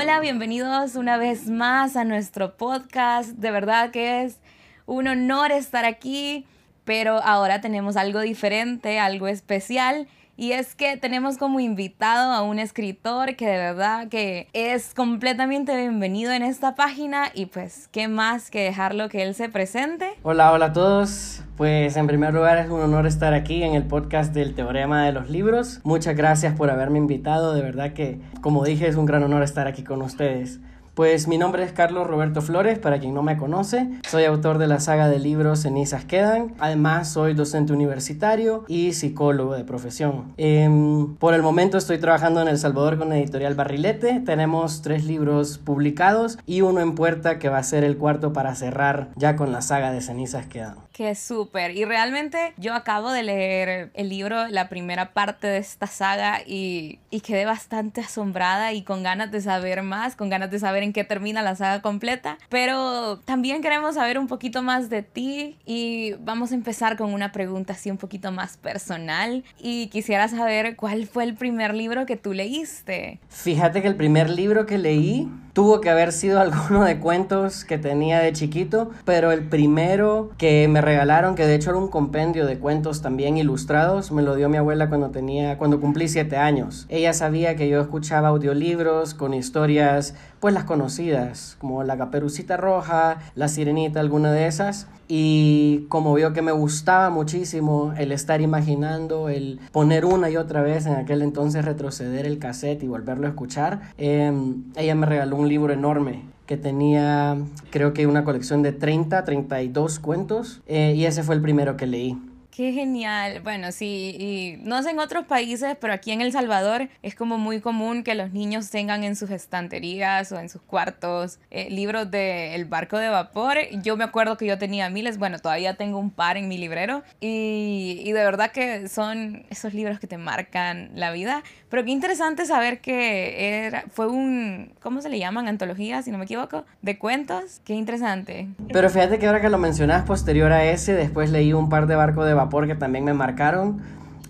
Hola, 0.00 0.18
bienvenidos 0.18 0.94
una 0.94 1.18
vez 1.18 1.50
más 1.50 1.94
a 1.94 2.04
nuestro 2.04 2.56
podcast. 2.56 3.32
De 3.32 3.50
verdad 3.50 3.90
que 3.90 4.22
es 4.22 4.38
un 4.86 5.08
honor 5.08 5.52
estar 5.52 5.84
aquí, 5.84 6.46
pero 6.86 7.22
ahora 7.22 7.60
tenemos 7.60 7.98
algo 7.98 8.20
diferente, 8.20 8.98
algo 8.98 9.28
especial 9.28 10.08
y 10.40 10.52
es 10.52 10.74
que 10.74 10.96
tenemos 10.96 11.36
como 11.36 11.60
invitado 11.60 12.32
a 12.32 12.40
un 12.40 12.58
escritor 12.58 13.36
que 13.36 13.46
de 13.46 13.58
verdad 13.58 14.08
que 14.08 14.48
es 14.54 14.94
completamente 14.94 15.76
bienvenido 15.76 16.32
en 16.32 16.42
esta 16.42 16.74
página 16.74 17.24
y 17.34 17.44
pues 17.44 17.88
qué 17.92 18.08
más 18.08 18.50
que 18.50 18.62
dejarlo 18.62 19.10
que 19.10 19.22
él 19.22 19.34
se 19.34 19.50
presente. 19.50 20.08
Hola, 20.22 20.50
hola 20.52 20.66
a 20.66 20.72
todos. 20.72 21.42
Pues 21.58 21.94
en 21.98 22.06
primer 22.06 22.32
lugar 22.32 22.56
es 22.56 22.70
un 22.70 22.80
honor 22.80 23.06
estar 23.06 23.34
aquí 23.34 23.62
en 23.62 23.74
el 23.74 23.82
podcast 23.82 24.32
del 24.32 24.54
Teorema 24.54 25.04
de 25.04 25.12
los 25.12 25.28
Libros. 25.28 25.80
Muchas 25.84 26.16
gracias 26.16 26.54
por 26.54 26.70
haberme 26.70 26.96
invitado. 26.96 27.52
De 27.52 27.60
verdad 27.60 27.92
que, 27.92 28.18
como 28.40 28.64
dije, 28.64 28.88
es 28.88 28.96
un 28.96 29.04
gran 29.04 29.22
honor 29.22 29.42
estar 29.42 29.66
aquí 29.66 29.84
con 29.84 30.00
ustedes. 30.00 30.58
Pues 30.94 31.28
mi 31.28 31.38
nombre 31.38 31.62
es 31.62 31.72
Carlos 31.72 32.06
Roberto 32.06 32.42
Flores, 32.42 32.78
para 32.78 32.98
quien 32.98 33.14
no 33.14 33.22
me 33.22 33.36
conoce. 33.36 33.88
Soy 34.08 34.24
autor 34.24 34.58
de 34.58 34.66
la 34.66 34.80
saga 34.80 35.08
de 35.08 35.18
libros 35.18 35.60
Cenizas 35.60 36.04
Quedan. 36.04 36.54
Además, 36.58 37.12
soy 37.12 37.34
docente 37.34 37.72
universitario 37.72 38.64
y 38.68 38.92
psicólogo 38.92 39.54
de 39.54 39.64
profesión. 39.64 40.34
Em, 40.36 41.14
por 41.16 41.34
el 41.34 41.42
momento 41.42 41.78
estoy 41.78 41.98
trabajando 41.98 42.42
en 42.42 42.48
El 42.48 42.58
Salvador 42.58 42.98
con 42.98 43.12
Editorial 43.12 43.54
Barrilete. 43.54 44.20
Tenemos 44.20 44.82
tres 44.82 45.04
libros 45.04 45.58
publicados 45.58 46.38
y 46.44 46.62
uno 46.62 46.80
en 46.80 46.94
puerta 46.94 47.38
que 47.38 47.48
va 47.48 47.58
a 47.58 47.62
ser 47.62 47.84
el 47.84 47.96
cuarto 47.96 48.32
para 48.32 48.54
cerrar 48.54 49.10
ya 49.16 49.36
con 49.36 49.52
la 49.52 49.62
saga 49.62 49.92
de 49.92 50.00
Cenizas 50.00 50.46
Quedan. 50.46 50.89
Qué 50.92 51.14
súper. 51.14 51.76
Y 51.76 51.84
realmente 51.84 52.52
yo 52.56 52.74
acabo 52.74 53.10
de 53.10 53.22
leer 53.22 53.90
el 53.94 54.08
libro, 54.08 54.48
la 54.48 54.68
primera 54.68 55.12
parte 55.12 55.46
de 55.46 55.58
esta 55.58 55.86
saga 55.86 56.40
y, 56.46 56.98
y 57.10 57.20
quedé 57.20 57.44
bastante 57.44 58.00
asombrada 58.00 58.72
y 58.72 58.82
con 58.82 59.02
ganas 59.02 59.30
de 59.30 59.40
saber 59.40 59.82
más, 59.82 60.16
con 60.16 60.28
ganas 60.28 60.50
de 60.50 60.58
saber 60.58 60.82
en 60.82 60.92
que 60.92 61.04
termina 61.04 61.42
la 61.42 61.56
saga 61.56 61.82
completa, 61.82 62.38
pero 62.48 63.18
también 63.24 63.62
queremos 63.62 63.94
saber 63.94 64.18
un 64.18 64.26
poquito 64.26 64.62
más 64.62 64.90
de 64.90 65.02
ti 65.02 65.56
y 65.64 66.14
vamos 66.20 66.52
a 66.52 66.54
empezar 66.54 66.96
con 66.96 67.12
una 67.12 67.32
pregunta 67.32 67.72
así 67.72 67.90
un 67.90 67.98
poquito 67.98 68.32
más 68.32 68.56
personal 68.56 69.44
y 69.58 69.88
quisiera 69.88 70.28
saber 70.28 70.76
cuál 70.76 71.06
fue 71.06 71.24
el 71.24 71.34
primer 71.34 71.74
libro 71.74 72.06
que 72.06 72.16
tú 72.16 72.32
leíste. 72.32 73.20
Fíjate 73.28 73.82
que 73.82 73.88
el 73.88 73.96
primer 73.96 74.30
libro 74.30 74.66
que 74.66 74.78
leí 74.78 75.28
tuvo 75.52 75.80
que 75.80 75.90
haber 75.90 76.12
sido 76.12 76.40
alguno 76.40 76.84
de 76.84 76.98
cuentos 76.98 77.64
que 77.64 77.78
tenía 77.78 78.20
de 78.20 78.32
chiquito, 78.32 78.90
pero 79.04 79.32
el 79.32 79.44
primero 79.44 80.30
que 80.38 80.68
me 80.68 80.80
regalaron, 80.90 81.36
que 81.36 81.46
de 81.46 81.54
hecho 81.54 81.70
era 81.70 81.78
un 81.78 81.86
compendio 81.86 82.46
de 82.46 82.58
cuentos 82.58 83.00
también 83.00 83.36
ilustrados, 83.36 84.10
me 84.10 84.22
lo 84.22 84.34
dio 84.34 84.48
mi 84.48 84.56
abuela 84.56 84.88
cuando 84.88 85.10
tenía, 85.10 85.56
cuando 85.56 85.80
cumplí 85.80 86.08
siete 86.08 86.36
años. 86.36 86.86
Ella 86.88 87.12
sabía 87.12 87.54
que 87.54 87.68
yo 87.68 87.80
escuchaba 87.80 88.28
audiolibros 88.28 89.14
con 89.14 89.32
historias, 89.32 90.16
pues 90.40 90.52
las 90.52 90.64
conocidas, 90.64 91.56
como 91.60 91.84
La 91.84 91.96
Caperucita 91.96 92.56
Roja, 92.56 93.18
La 93.36 93.46
Sirenita, 93.46 94.00
alguna 94.00 94.32
de 94.32 94.48
esas. 94.48 94.88
Y 95.06 95.86
como 95.88 96.12
vio 96.14 96.32
que 96.32 96.42
me 96.42 96.50
gustaba 96.50 97.08
muchísimo 97.08 97.94
el 97.96 98.10
estar 98.10 98.40
imaginando, 98.40 99.28
el 99.28 99.60
poner 99.70 100.04
una 100.04 100.28
y 100.28 100.36
otra 100.36 100.60
vez 100.60 100.86
en 100.86 100.94
aquel 100.94 101.22
entonces 101.22 101.64
retroceder 101.64 102.26
el 102.26 102.40
cassette 102.40 102.82
y 102.82 102.88
volverlo 102.88 103.28
a 103.28 103.30
escuchar, 103.30 103.92
em, 103.96 104.64
ella 104.74 104.96
me 104.96 105.06
regaló 105.06 105.36
un 105.36 105.48
libro 105.48 105.72
enorme 105.72 106.24
que 106.50 106.56
tenía 106.56 107.38
creo 107.70 107.92
que 107.92 108.08
una 108.08 108.24
colección 108.24 108.64
de 108.64 108.72
30, 108.72 109.24
32 109.24 110.00
cuentos 110.00 110.62
eh, 110.66 110.94
y 110.96 111.04
ese 111.04 111.22
fue 111.22 111.36
el 111.36 111.42
primero 111.42 111.76
que 111.76 111.86
leí. 111.86 112.18
Qué 112.50 112.72
genial. 112.72 113.40
Bueno, 113.42 113.70
sí, 113.70 114.16
y 114.18 114.56
no 114.62 114.82
sé 114.82 114.90
en 114.90 114.98
otros 114.98 115.24
países, 115.26 115.76
pero 115.80 115.92
aquí 115.92 116.10
en 116.10 116.20
El 116.20 116.32
Salvador 116.32 116.88
es 117.02 117.14
como 117.14 117.38
muy 117.38 117.60
común 117.60 118.02
que 118.02 118.14
los 118.16 118.32
niños 118.32 118.70
tengan 118.70 119.04
en 119.04 119.14
sus 119.14 119.30
estanterías 119.30 120.32
o 120.32 120.38
en 120.38 120.48
sus 120.48 120.60
cuartos 120.60 121.38
eh, 121.50 121.70
libros 121.70 122.10
de 122.10 122.56
El 122.56 122.64
barco 122.64 122.98
de 122.98 123.08
vapor. 123.08 123.56
Yo 123.82 123.96
me 123.96 124.04
acuerdo 124.04 124.36
que 124.36 124.46
yo 124.46 124.58
tenía 124.58 124.90
miles, 124.90 125.16
bueno, 125.16 125.38
todavía 125.38 125.74
tengo 125.74 125.98
un 125.98 126.10
par 126.10 126.36
en 126.36 126.48
mi 126.48 126.58
librero 126.58 127.02
y, 127.20 128.02
y 128.04 128.12
de 128.12 128.24
verdad 128.24 128.50
que 128.50 128.88
son 128.88 129.44
esos 129.48 129.72
libros 129.72 130.00
que 130.00 130.08
te 130.08 130.18
marcan 130.18 130.90
la 130.94 131.12
vida. 131.12 131.44
Pero 131.68 131.84
qué 131.84 131.92
interesante 131.92 132.46
saber 132.46 132.80
que 132.80 133.64
era, 133.66 133.84
fue 133.92 134.08
un, 134.08 134.74
¿cómo 134.82 135.00
se 135.02 135.08
le 135.08 135.20
llaman? 135.20 135.46
Antología, 135.46 136.02
si 136.02 136.10
no 136.10 136.18
me 136.18 136.24
equivoco, 136.24 136.64
de 136.82 136.98
cuentos. 136.98 137.60
Qué 137.64 137.74
interesante. 137.74 138.48
Pero 138.72 138.90
fíjate 138.90 139.20
que 139.20 139.28
ahora 139.28 139.40
que 139.40 139.48
lo 139.48 139.58
mencionas 139.58 140.04
posterior 140.04 140.50
a 140.50 140.64
ese, 140.64 140.94
después 140.94 141.30
leí 141.30 141.52
un 141.52 141.68
par 141.68 141.86
de 141.86 141.94
barcos 141.94 142.26
de 142.26 142.34
vapor 142.34 142.49
que 142.66 142.74
también 142.74 143.04
me 143.04 143.14
marcaron. 143.14 143.80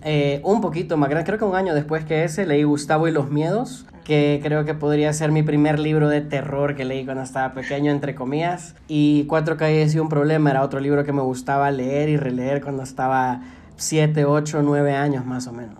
Eh, 0.03 0.41
un 0.43 0.61
poquito 0.61 0.97
más 0.97 1.09
grande, 1.09 1.25
creo 1.25 1.37
que 1.37 1.45
un 1.45 1.55
año 1.55 1.75
después 1.75 2.05
que 2.05 2.23
ese, 2.23 2.45
leí 2.45 2.63
Gustavo 2.63 3.07
y 3.07 3.11
los 3.11 3.29
Miedos, 3.29 3.85
que 4.03 4.39
creo 4.41 4.65
que 4.65 4.73
podría 4.73 5.13
ser 5.13 5.31
mi 5.31 5.43
primer 5.43 5.79
libro 5.79 6.09
de 6.09 6.21
terror 6.21 6.75
que 6.75 6.85
leí 6.85 7.05
cuando 7.05 7.23
estaba 7.23 7.53
pequeño, 7.53 7.91
entre 7.91 8.15
comillas. 8.15 8.75
Y 8.87 9.25
Cuatro 9.25 9.57
calles 9.57 9.93
y 9.93 9.99
un 9.99 10.09
problema 10.09 10.51
era 10.51 10.63
otro 10.63 10.79
libro 10.79 11.03
que 11.03 11.13
me 11.13 11.21
gustaba 11.21 11.69
leer 11.69 12.09
y 12.09 12.17
releer 12.17 12.61
cuando 12.61 12.83
estaba 12.83 13.41
7, 13.75 14.25
8, 14.25 14.61
9 14.63 14.95
años 14.95 15.25
más 15.25 15.47
o 15.47 15.53
menos. 15.53 15.77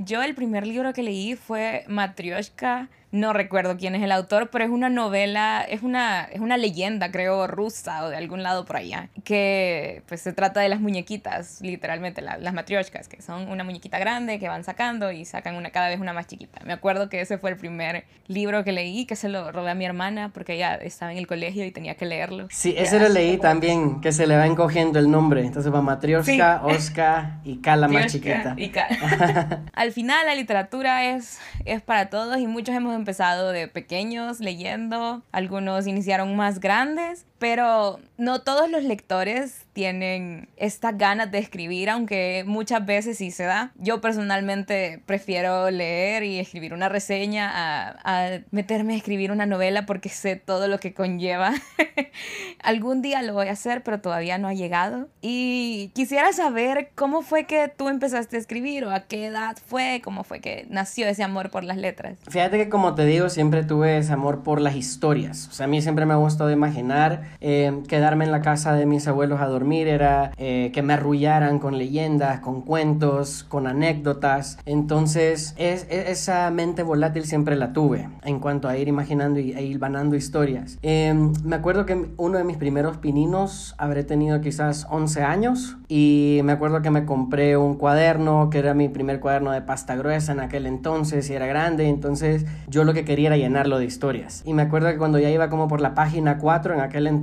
Yo 0.00 0.22
el 0.22 0.34
primer 0.34 0.66
libro 0.66 0.94
que 0.94 1.02
leí 1.02 1.36
fue 1.36 1.84
Matryoshka 1.88 2.88
no 3.12 3.32
recuerdo 3.32 3.76
quién 3.76 3.94
es 3.94 4.02
el 4.02 4.12
autor, 4.12 4.50
pero 4.50 4.64
es 4.64 4.70
una 4.70 4.88
novela, 4.88 5.64
es 5.68 5.82
una, 5.82 6.24
es 6.24 6.40
una 6.40 6.56
leyenda, 6.56 7.10
creo, 7.10 7.46
rusa 7.46 8.04
o 8.04 8.08
de 8.08 8.16
algún 8.16 8.42
lado 8.42 8.64
por 8.64 8.76
allá, 8.76 9.08
que 9.24 10.02
pues 10.06 10.20
se 10.20 10.32
trata 10.32 10.60
de 10.60 10.68
las 10.68 10.80
muñequitas, 10.80 11.60
literalmente, 11.60 12.22
las 12.22 12.52
matrioshkas, 12.52 13.08
que 13.08 13.22
son 13.22 13.48
una 13.48 13.64
muñequita 13.64 13.98
grande 13.98 14.38
que 14.38 14.48
van 14.48 14.64
sacando 14.64 15.12
y 15.12 15.24
sacan 15.24 15.54
una 15.56 15.70
cada 15.70 15.88
vez 15.88 16.00
una 16.00 16.12
más 16.12 16.26
chiquita. 16.26 16.60
Me 16.64 16.72
acuerdo 16.72 17.08
que 17.08 17.20
ese 17.20 17.38
fue 17.38 17.50
el 17.50 17.56
primer 17.56 18.04
libro 18.26 18.64
que 18.64 18.72
leí, 18.72 19.06
que 19.06 19.16
se 19.16 19.28
lo 19.28 19.52
robé 19.52 19.70
a 19.70 19.74
mi 19.74 19.84
hermana 19.84 20.30
porque 20.32 20.54
ella 20.54 20.74
estaba 20.74 21.12
en 21.12 21.18
el 21.18 21.26
colegio 21.26 21.64
y 21.64 21.70
tenía 21.70 21.94
que 21.94 22.06
leerlo. 22.06 22.48
Sí, 22.50 22.74
ese 22.76 22.98
lo 22.98 23.08
leí 23.08 23.38
también, 23.38 24.00
que 24.00 24.12
se 24.12 24.26
le 24.26 24.36
va 24.36 24.46
encogiendo 24.46 24.98
el 24.98 25.10
nombre. 25.10 25.42
Entonces 25.42 25.72
va 25.72 25.80
Matrioshka, 25.80 26.62
Oska 26.64 27.40
y 27.44 27.58
K 27.58 27.76
la 27.76 27.88
más 27.88 28.12
chiquita. 28.12 28.56
Al 29.72 29.92
final 29.92 30.26
la 30.26 30.34
literatura 30.34 31.04
es, 31.04 31.38
es 31.64 31.82
para 31.82 32.10
todos 32.10 32.38
y 32.38 32.46
muchos 32.46 32.74
hemos 32.74 32.95
empezado 32.96 33.50
de 33.50 33.68
pequeños 33.68 34.40
leyendo, 34.40 35.22
algunos 35.32 35.86
iniciaron 35.86 36.34
más 36.36 36.60
grandes, 36.60 37.26
pero 37.38 37.98
no 38.18 38.42
todos 38.42 38.70
los 38.70 38.84
lectores 38.84 39.66
tienen 39.72 40.48
esta 40.56 40.92
ganas 40.92 41.30
de 41.30 41.38
escribir, 41.38 41.90
aunque 41.90 42.44
muchas 42.46 42.86
veces 42.86 43.18
sí 43.18 43.30
se 43.30 43.44
da. 43.44 43.72
Yo 43.76 44.00
personalmente 44.00 45.02
prefiero 45.04 45.70
leer 45.70 46.22
y 46.22 46.38
escribir 46.38 46.72
una 46.72 46.88
reseña 46.88 47.98
a, 48.02 48.38
meterme 48.50 48.94
a 48.94 48.96
escribir 48.96 49.32
una 49.32 49.44
novela 49.44 49.84
porque 49.84 50.08
sé 50.08 50.36
todo 50.36 50.66
lo 50.66 50.80
que 50.80 50.94
conlleva. 50.94 51.52
Algún 52.62 53.02
día 53.02 53.22
lo 53.22 53.34
voy 53.34 53.48
a 53.48 53.52
hacer, 53.52 53.82
pero 53.82 54.00
todavía 54.00 54.38
no 54.38 54.48
ha 54.48 54.54
llegado. 54.54 55.08
Y 55.20 55.90
quisiera 55.94 56.32
saber 56.32 56.92
cómo 56.94 57.20
fue 57.20 57.44
que 57.44 57.68
tú 57.68 57.90
empezaste 57.90 58.36
a 58.36 58.38
escribir 58.38 58.86
o 58.86 58.90
a 58.90 59.00
qué 59.00 59.26
edad 59.26 59.58
fue, 59.66 60.00
cómo 60.02 60.24
fue 60.24 60.40
que 60.40 60.66
nació 60.70 61.06
ese 61.06 61.22
amor 61.22 61.50
por 61.50 61.64
las 61.64 61.76
letras. 61.76 62.18
Fíjate 62.30 62.56
que 62.56 62.70
como 62.70 62.94
te 62.94 63.04
digo, 63.04 63.28
siempre 63.28 63.62
tuve 63.62 63.98
ese 63.98 64.14
amor 64.14 64.42
por 64.42 64.62
las 64.62 64.74
historias. 64.74 65.48
O 65.48 65.52
sea, 65.52 65.64
a 65.64 65.68
mí 65.68 65.82
siempre 65.82 66.06
me 66.06 66.14
ha 66.14 66.16
gustado 66.16 66.50
imaginar, 66.50 67.25
eh, 67.40 67.82
quedarme 67.88 68.24
en 68.24 68.32
la 68.32 68.40
casa 68.40 68.72
de 68.74 68.86
mis 68.86 69.06
abuelos 69.08 69.40
a 69.40 69.46
dormir 69.46 69.88
era 69.88 70.32
eh, 70.36 70.70
que 70.72 70.82
me 70.82 70.94
arrullaran 70.94 71.58
con 71.58 71.78
leyendas, 71.78 72.40
con 72.40 72.62
cuentos, 72.62 73.44
con 73.44 73.66
anécdotas. 73.66 74.58
Entonces, 74.66 75.54
es, 75.56 75.86
esa 75.90 76.50
mente 76.50 76.82
volátil 76.82 77.24
siempre 77.24 77.56
la 77.56 77.72
tuve 77.72 78.08
en 78.24 78.40
cuanto 78.40 78.68
a 78.68 78.76
ir 78.76 78.88
imaginando 78.88 79.40
y, 79.40 79.52
e 79.52 79.62
ir 79.62 79.78
vanando 79.78 80.16
historias. 80.16 80.78
Em, 80.82 81.32
me 81.44 81.56
acuerdo 81.56 81.86
que 81.86 82.06
uno 82.16 82.38
de 82.38 82.44
mis 82.44 82.56
primeros 82.56 82.98
pininos 82.98 83.74
habré 83.78 84.04
tenido 84.04 84.40
quizás 84.40 84.86
11 84.90 85.22
años 85.22 85.76
y 85.88 86.40
me 86.44 86.52
acuerdo 86.52 86.82
que 86.82 86.90
me 86.90 87.04
compré 87.04 87.56
un 87.56 87.76
cuaderno 87.76 88.50
que 88.50 88.58
era 88.58 88.74
mi 88.74 88.88
primer 88.88 89.20
cuaderno 89.20 89.52
de 89.52 89.62
pasta 89.62 89.96
gruesa 89.96 90.32
en 90.32 90.40
aquel 90.40 90.66
entonces 90.66 91.28
y 91.30 91.34
era 91.34 91.46
grande. 91.46 91.88
Entonces, 91.88 92.44
yo 92.68 92.84
lo 92.84 92.94
que 92.94 93.04
quería 93.04 93.28
era 93.28 93.36
llenarlo 93.36 93.78
de 93.78 93.84
historias. 93.84 94.42
Y 94.44 94.54
me 94.54 94.62
acuerdo 94.62 94.88
que 94.88 94.98
cuando 94.98 95.18
ya 95.18 95.30
iba 95.30 95.48
como 95.48 95.68
por 95.68 95.80
la 95.80 95.94
página 95.94 96.38
4 96.38 96.74
en 96.74 96.80
aquel 96.80 97.06
entonces, 97.06 97.15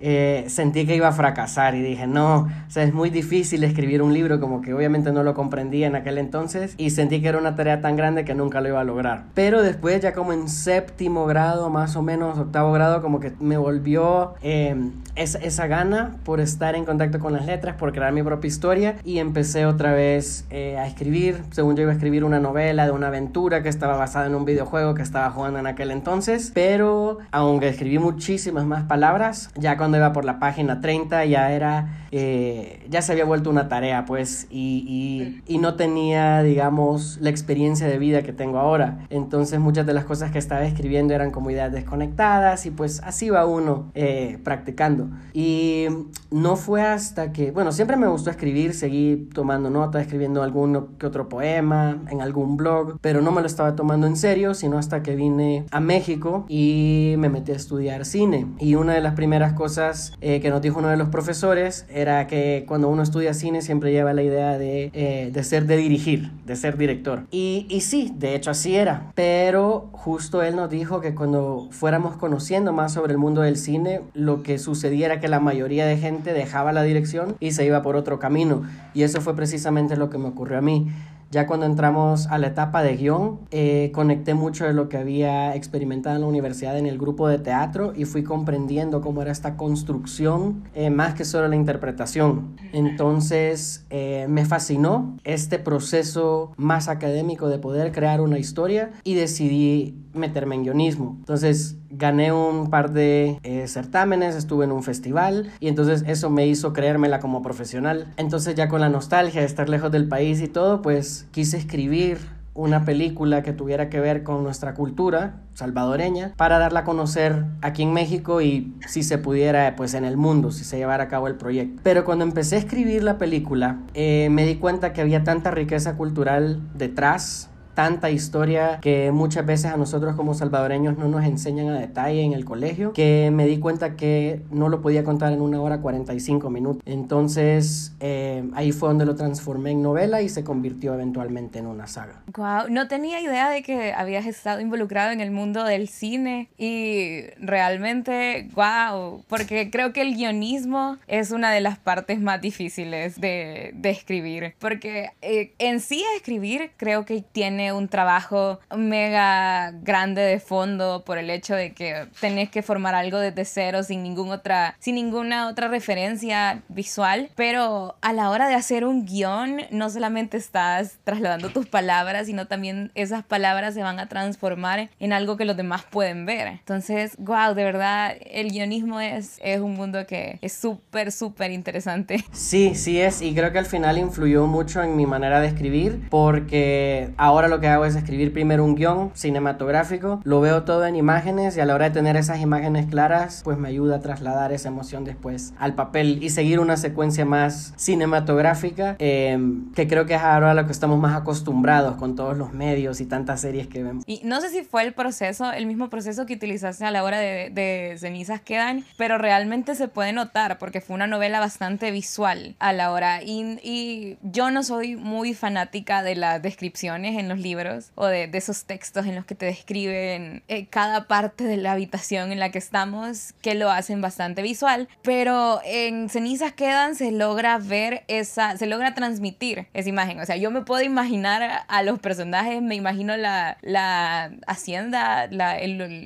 eh, 0.00 0.44
sentí 0.48 0.86
que 0.86 0.96
iba 0.96 1.08
a 1.08 1.12
fracasar 1.12 1.74
y 1.74 1.82
dije, 1.82 2.06
no, 2.06 2.40
o 2.40 2.70
sea, 2.70 2.82
es 2.82 2.92
muy 2.92 3.10
difícil 3.10 3.64
escribir 3.64 4.02
un 4.02 4.12
libro, 4.12 4.40
como 4.40 4.62
que 4.62 4.74
obviamente 4.74 5.12
no 5.12 5.22
lo 5.22 5.34
comprendía 5.34 5.86
en 5.86 5.96
aquel 5.96 6.18
entonces 6.18 6.74
y 6.76 6.90
sentí 6.90 7.20
que 7.20 7.28
era 7.28 7.38
una 7.38 7.54
tarea 7.54 7.80
tan 7.80 7.96
grande 7.96 8.24
que 8.24 8.34
nunca 8.34 8.60
lo 8.60 8.68
iba 8.68 8.80
a 8.80 8.84
lograr. 8.84 9.24
Pero 9.34 9.62
después, 9.62 10.00
ya 10.00 10.12
como 10.12 10.32
en 10.32 10.48
séptimo 10.48 11.26
grado, 11.26 11.70
más 11.70 11.96
o 11.96 12.02
menos, 12.02 12.38
octavo 12.38 12.72
grado, 12.72 13.02
como 13.02 13.20
que 13.20 13.32
me 13.40 13.56
volvió 13.56 14.34
em, 14.42 14.92
esa, 15.16 15.38
esa, 15.38 15.66
gana 15.66 16.16
por 16.24 16.40
estar 16.40 16.74
en 16.74 16.84
contacto 16.84 17.18
con 17.18 17.32
las 17.32 17.46
letras, 17.46 17.76
por 17.76 17.92
crear 17.92 18.12
mi 18.12 18.22
propia 18.22 18.48
historia 18.48 18.96
y 19.04 19.18
empecé 19.18 19.66
otra 19.66 19.92
vez 19.92 20.46
eh, 20.50 20.76
a 20.78 20.86
escribir. 20.86 21.42
Según 21.50 21.76
yo 21.76 21.82
iba 21.82 21.92
a 21.92 21.94
escribir 21.94 22.24
una 22.24 22.40
novela 22.40 22.86
de 22.86 22.92
una 22.92 23.08
aventura 23.08 23.62
que 23.62 23.68
estaba 23.68 23.96
basada 23.96 24.26
en 24.26 24.34
un 24.34 24.44
videojuego 24.44 24.94
que 24.94 25.02
estaba 25.02 25.30
jugando 25.30 25.58
en 25.58 25.66
aquel 25.66 25.90
entonces, 25.90 26.52
pero 26.54 27.18
aunque 27.30 27.68
escribí 27.68 27.98
muchísimas 27.98 28.64
más 28.64 28.84
palabras, 28.84 29.27
Ya 29.56 29.76
cuando 29.76 29.96
iba 29.96 30.12
por 30.12 30.24
la 30.24 30.38
página 30.38 30.80
30 30.80 31.24
ya 31.26 31.52
era, 31.52 32.06
eh, 32.10 32.86
ya 32.88 33.02
se 33.02 33.12
había 33.12 33.24
vuelto 33.24 33.50
una 33.50 33.68
tarea, 33.68 34.04
pues, 34.04 34.46
y, 34.50 35.42
y, 35.46 35.58
no 35.58 35.74
tenía, 35.74 36.42
digamos, 36.42 37.18
la 37.20 37.30
experiencia 37.30 37.86
de 37.86 37.98
vida 37.98 38.22
que 38.22 38.32
tengo 38.32 38.58
ahora. 38.58 39.06
Entonces 39.10 39.58
muchas 39.58 39.86
de 39.86 39.92
las 39.92 40.04
cosas 40.04 40.30
que 40.30 40.38
estaba 40.38 40.64
escribiendo 40.64 41.14
eran 41.14 41.30
como 41.30 41.50
ideas 41.50 41.72
desconectadas 41.72 42.64
y 42.66 42.70
pues 42.70 43.00
así 43.04 43.30
va 43.30 43.44
uno 43.44 43.90
eh, 43.94 44.38
practicando. 44.44 45.08
Y 45.32 45.86
no 46.30 46.56
fue 46.56 46.82
hasta 46.82 47.32
que, 47.32 47.50
bueno, 47.50 47.72
siempre 47.72 47.96
me 47.96 48.06
gustó 48.06 48.30
escribir, 48.30 48.74
seguí 48.74 49.28
tomando 49.32 49.70
notas, 49.70 50.02
escribiendo 50.02 50.42
algún 50.42 50.96
que 50.98 51.06
otro 51.06 51.28
poema 51.28 52.02
en 52.10 52.20
algún 52.20 52.56
blog, 52.56 52.98
pero 53.00 53.20
no 53.20 53.32
me 53.32 53.40
lo 53.40 53.46
estaba 53.46 53.74
tomando 53.74 54.06
en 54.06 54.16
serio, 54.16 54.54
sino 54.54 54.78
hasta 54.78 55.02
que 55.02 55.16
vine 55.16 55.66
a 55.70 55.80
México 55.80 56.44
y 56.48 57.14
me 57.18 57.28
metí 57.28 57.52
a 57.52 57.56
estudiar 57.56 58.04
cine. 58.04 58.46
Y 58.58 58.74
una 58.74 58.94
de 58.94 59.00
las 59.00 59.14
primeras 59.18 59.52
cosas 59.54 60.12
eh, 60.20 60.38
que 60.40 60.48
nos 60.48 60.62
dijo 60.62 60.78
uno 60.78 60.90
de 60.90 60.96
los 60.96 61.08
profesores 61.08 61.86
era 61.92 62.28
que 62.28 62.64
cuando 62.68 62.88
uno 62.88 63.02
estudia 63.02 63.34
cine 63.34 63.62
siempre 63.62 63.90
lleva 63.90 64.14
la 64.14 64.22
idea 64.22 64.56
de, 64.56 64.92
eh, 64.94 65.30
de 65.32 65.42
ser 65.42 65.66
de 65.66 65.76
dirigir, 65.76 66.30
de 66.46 66.54
ser 66.54 66.78
director. 66.78 67.24
Y, 67.32 67.66
y 67.68 67.80
sí, 67.80 68.14
de 68.16 68.36
hecho 68.36 68.52
así 68.52 68.76
era, 68.76 69.10
pero 69.16 69.88
justo 69.90 70.44
él 70.44 70.54
nos 70.54 70.70
dijo 70.70 71.00
que 71.00 71.16
cuando 71.16 71.66
fuéramos 71.72 72.16
conociendo 72.16 72.72
más 72.72 72.92
sobre 72.92 73.10
el 73.10 73.18
mundo 73.18 73.40
del 73.40 73.56
cine, 73.56 74.02
lo 74.14 74.44
que 74.44 74.56
sucedía 74.60 75.06
era 75.06 75.18
que 75.18 75.26
la 75.26 75.40
mayoría 75.40 75.84
de 75.84 75.96
gente 75.96 76.32
dejaba 76.32 76.72
la 76.72 76.84
dirección 76.84 77.34
y 77.40 77.50
se 77.50 77.64
iba 77.64 77.82
por 77.82 77.96
otro 77.96 78.20
camino. 78.20 78.62
Y 78.94 79.02
eso 79.02 79.20
fue 79.20 79.34
precisamente 79.34 79.96
lo 79.96 80.10
que 80.10 80.18
me 80.18 80.28
ocurrió 80.28 80.58
a 80.58 80.62
mí. 80.62 80.86
Ya 81.30 81.46
cuando 81.46 81.66
entramos 81.66 82.26
a 82.28 82.38
la 82.38 82.46
etapa 82.46 82.82
de 82.82 82.96
guion, 82.96 83.40
eh, 83.50 83.90
conecté 83.92 84.32
mucho 84.32 84.64
de 84.64 84.72
lo 84.72 84.88
que 84.88 84.96
había 84.96 85.54
experimentado 85.54 86.16
en 86.16 86.22
la 86.22 86.26
universidad 86.26 86.78
en 86.78 86.86
el 86.86 86.96
grupo 86.96 87.28
de 87.28 87.38
teatro 87.38 87.92
y 87.94 88.06
fui 88.06 88.22
comprendiendo 88.22 89.02
cómo 89.02 89.20
era 89.20 89.30
esta 89.30 89.58
construcción 89.58 90.64
eh, 90.74 90.88
más 90.88 91.12
que 91.12 91.26
solo 91.26 91.46
la 91.48 91.56
interpretación. 91.56 92.56
Entonces 92.72 93.84
eh, 93.90 94.24
me 94.28 94.46
fascinó 94.46 95.18
este 95.24 95.58
proceso 95.58 96.52
más 96.56 96.88
académico 96.88 97.48
de 97.48 97.58
poder 97.58 97.92
crear 97.92 98.22
una 98.22 98.38
historia 98.38 98.92
y 99.04 99.14
decidí 99.14 99.96
meterme 100.18 100.54
en 100.56 100.64
guionismo. 100.64 101.16
Entonces 101.18 101.76
gané 101.90 102.32
un 102.32 102.70
par 102.70 102.92
de 102.92 103.38
eh, 103.42 103.66
certámenes, 103.66 104.36
estuve 104.36 104.64
en 104.64 104.72
un 104.72 104.82
festival 104.82 105.50
y 105.60 105.68
entonces 105.68 106.04
eso 106.06 106.30
me 106.30 106.46
hizo 106.46 106.72
creérmela 106.72 107.20
como 107.20 107.42
profesional. 107.42 108.12
Entonces 108.16 108.54
ya 108.54 108.68
con 108.68 108.80
la 108.80 108.88
nostalgia 108.88 109.40
de 109.40 109.46
estar 109.46 109.68
lejos 109.68 109.90
del 109.90 110.08
país 110.08 110.40
y 110.40 110.48
todo, 110.48 110.82
pues 110.82 111.26
quise 111.30 111.56
escribir 111.56 112.18
una 112.58 112.84
película 112.84 113.42
que 113.42 113.52
tuviera 113.52 113.88
que 113.88 114.00
ver 114.00 114.24
con 114.24 114.42
nuestra 114.42 114.74
cultura 114.74 115.42
salvadoreña 115.54 116.32
para 116.36 116.58
darla 116.58 116.80
a 116.80 116.84
conocer 116.84 117.44
aquí 117.62 117.84
en 117.84 117.92
México 117.92 118.42
y 118.42 118.74
si 118.86 119.04
se 119.04 119.16
pudiera 119.16 119.76
pues 119.76 119.94
en 119.94 120.04
el 120.04 120.16
mundo 120.16 120.50
si 120.50 120.64
se 120.64 120.76
llevara 120.76 121.04
a 121.04 121.08
cabo 121.08 121.28
el 121.28 121.36
proyecto 121.36 121.80
pero 121.84 122.04
cuando 122.04 122.24
empecé 122.24 122.56
a 122.56 122.58
escribir 122.58 123.04
la 123.04 123.16
película 123.16 123.78
eh, 123.94 124.28
me 124.32 124.44
di 124.44 124.56
cuenta 124.56 124.92
que 124.92 125.00
había 125.00 125.22
tanta 125.22 125.52
riqueza 125.52 125.96
cultural 125.96 126.60
detrás 126.74 127.48
tanta 127.78 128.10
historia 128.10 128.80
que 128.80 129.12
muchas 129.12 129.46
veces 129.46 129.66
a 129.66 129.76
nosotros 129.76 130.16
como 130.16 130.34
salvadoreños 130.34 130.98
no 130.98 131.06
nos 131.06 131.24
enseñan 131.24 131.68
a 131.68 131.78
detalle 131.78 132.22
en 132.22 132.32
el 132.32 132.44
colegio, 132.44 132.92
que 132.92 133.30
me 133.32 133.46
di 133.46 133.60
cuenta 133.60 133.94
que 133.94 134.42
no 134.50 134.68
lo 134.68 134.80
podía 134.80 135.04
contar 135.04 135.32
en 135.32 135.40
una 135.40 135.60
hora 135.60 135.80
45 135.80 136.50
minutos. 136.50 136.82
Entonces 136.86 137.92
eh, 138.00 138.42
ahí 138.54 138.72
fue 138.72 138.88
donde 138.88 139.06
lo 139.06 139.14
transformé 139.14 139.70
en 139.70 139.82
novela 139.82 140.22
y 140.22 140.28
se 140.28 140.42
convirtió 140.42 140.92
eventualmente 140.92 141.60
en 141.60 141.66
una 141.66 141.86
saga. 141.86 142.20
Wow, 142.36 142.68
no 142.68 142.88
tenía 142.88 143.20
idea 143.20 143.48
de 143.48 143.62
que 143.62 143.92
habías 143.92 144.26
estado 144.26 144.60
involucrado 144.60 145.12
en 145.12 145.20
el 145.20 145.30
mundo 145.30 145.62
del 145.62 145.86
cine 145.86 146.48
y 146.58 147.26
realmente, 147.38 148.48
wow, 148.56 149.22
porque 149.28 149.70
creo 149.70 149.92
que 149.92 150.00
el 150.00 150.16
guionismo 150.16 150.98
es 151.06 151.30
una 151.30 151.52
de 151.52 151.60
las 151.60 151.78
partes 151.78 152.20
más 152.20 152.40
difíciles 152.40 153.20
de, 153.20 153.70
de 153.76 153.90
escribir, 153.90 154.56
porque 154.58 155.12
eh, 155.22 155.52
en 155.60 155.78
sí 155.78 156.02
escribir 156.16 156.72
creo 156.76 157.04
que 157.04 157.22
tiene 157.22 157.67
un 157.72 157.88
trabajo 157.88 158.60
mega 158.76 159.72
grande 159.82 160.22
de 160.22 160.40
fondo 160.40 161.02
por 161.04 161.18
el 161.18 161.30
hecho 161.30 161.54
de 161.54 161.72
que 161.72 162.08
tenés 162.20 162.50
que 162.50 162.62
formar 162.62 162.94
algo 162.94 163.18
desde 163.18 163.44
cero 163.44 163.82
sin, 163.82 164.02
ningún 164.02 164.30
otra, 164.30 164.76
sin 164.78 164.94
ninguna 164.94 165.48
otra 165.48 165.68
referencia 165.68 166.62
visual, 166.68 167.30
pero 167.34 167.96
a 168.00 168.12
la 168.12 168.30
hora 168.30 168.48
de 168.48 168.54
hacer 168.54 168.84
un 168.84 169.04
guion 169.04 169.62
no 169.70 169.90
solamente 169.90 170.36
estás 170.36 170.98
trasladando 171.04 171.50
tus 171.50 171.66
palabras, 171.66 172.26
sino 172.26 172.46
también 172.46 172.90
esas 172.94 173.24
palabras 173.24 173.74
se 173.74 173.82
van 173.82 173.98
a 173.98 174.08
transformar 174.08 174.90
en 174.98 175.12
algo 175.12 175.36
que 175.36 175.44
los 175.44 175.56
demás 175.56 175.84
pueden 175.90 176.26
ver. 176.26 176.48
Entonces, 176.48 177.16
wow, 177.18 177.54
de 177.54 177.64
verdad, 177.64 178.16
el 178.20 178.50
guionismo 178.50 179.00
es, 179.00 179.38
es 179.42 179.60
un 179.60 179.74
mundo 179.74 180.06
que 180.06 180.38
es 180.42 180.52
súper, 180.52 181.12
súper 181.12 181.50
interesante. 181.50 182.24
Sí, 182.32 182.74
sí 182.74 183.00
es, 183.00 183.22
y 183.22 183.34
creo 183.34 183.52
que 183.52 183.58
al 183.58 183.66
final 183.66 183.98
influyó 183.98 184.46
mucho 184.46 184.82
en 184.82 184.96
mi 184.96 185.06
manera 185.06 185.40
de 185.40 185.48
escribir, 185.48 186.08
porque 186.10 187.10
ahora 187.16 187.48
lo 187.48 187.57
que 187.60 187.68
hago 187.68 187.84
es 187.84 187.96
escribir 187.96 188.32
primero 188.32 188.64
un 188.64 188.74
guion 188.74 189.10
cinematográfico, 189.14 190.20
lo 190.24 190.40
veo 190.40 190.64
todo 190.64 190.86
en 190.86 190.96
imágenes 190.96 191.56
y 191.56 191.60
a 191.60 191.64
la 191.64 191.74
hora 191.74 191.86
de 191.86 191.90
tener 191.92 192.16
esas 192.16 192.40
imágenes 192.40 192.86
claras, 192.86 193.42
pues 193.44 193.58
me 193.58 193.68
ayuda 193.68 193.96
a 193.96 194.00
trasladar 194.00 194.52
esa 194.52 194.68
emoción 194.68 195.04
después 195.04 195.52
al 195.58 195.74
papel 195.74 196.22
y 196.22 196.30
seguir 196.30 196.60
una 196.60 196.76
secuencia 196.76 197.24
más 197.24 197.72
cinematográfica, 197.76 198.96
em, 198.98 199.72
que 199.72 199.86
creo 199.86 200.06
que 200.06 200.14
es 200.14 200.22
ahora 200.22 200.52
a 200.52 200.54
lo 200.54 200.66
que 200.66 200.72
estamos 200.72 200.98
más 200.98 201.16
acostumbrados 201.16 201.96
con 201.96 202.16
todos 202.16 202.36
los 202.36 202.52
medios 202.52 203.00
y 203.00 203.06
tantas 203.06 203.40
series 203.40 203.66
que 203.66 203.82
vemos. 203.82 204.04
Y 204.06 204.20
no 204.24 204.40
sé 204.40 204.50
si 204.50 204.62
fue 204.62 204.82
el 204.82 204.92
proceso, 204.92 205.52
el 205.52 205.66
mismo 205.66 205.90
proceso 205.90 206.26
que 206.26 206.34
utilizaste 206.34 206.84
a 206.84 206.90
la 206.90 207.04
hora 207.04 207.18
de, 207.18 207.50
de 207.50 207.96
Cenizas 207.98 208.40
Quedan, 208.40 208.84
pero 208.96 209.18
realmente 209.18 209.74
se 209.74 209.88
puede 209.88 210.12
notar 210.12 210.58
porque 210.58 210.80
fue 210.80 210.94
una 210.94 211.06
novela 211.06 211.40
bastante 211.40 211.90
visual 211.90 212.56
a 212.58 212.72
la 212.72 212.92
hora 212.92 213.22
y, 213.22 213.58
y 213.62 214.18
yo 214.22 214.50
no 214.50 214.62
soy 214.62 214.96
muy 214.96 215.34
fanática 215.34 216.02
de 216.02 216.14
las 216.14 216.42
descripciones 216.42 217.18
en 217.18 217.28
los 217.28 217.37
libros 217.38 217.90
o 217.94 218.06
de, 218.06 218.30
esos 218.32 218.64
textos 218.64 219.06
en 219.06 219.16
los 219.16 219.24
que 219.24 219.34
te 219.34 219.46
describen 219.46 220.42
eh, 220.48 220.66
cada 220.66 221.08
parte 221.08 221.44
de 221.44 221.56
la 221.56 221.72
habitación 221.72 222.30
en 222.30 222.38
la 222.38 222.50
que 222.50 222.58
estamos, 222.58 223.34
que 223.42 223.54
lo 223.54 223.70
hacen 223.70 224.00
bastante 224.00 224.42
visual, 224.42 224.88
pero 225.02 225.60
en 225.64 226.08
Cenizas 226.08 226.52
Quedan 226.52 226.94
se 226.94 227.10
logra 227.10 227.58
ver 227.58 228.04
esa, 228.08 228.56
se 228.56 228.66
logra 228.66 228.94
transmitir 228.94 229.66
esa 229.74 229.88
imagen, 229.88 230.20
o 230.20 230.26
sea, 230.26 230.36
yo 230.36 230.50
me 230.50 230.62
puedo 230.62 230.82
imaginar 230.82 231.64
a 231.66 231.82
los 231.82 231.98
personajes, 231.98 232.62
me 232.62 232.74
imagino 232.74 233.16
la, 233.16 233.58
la 233.62 234.30
hacienda, 234.46 235.26
la, 235.28 235.58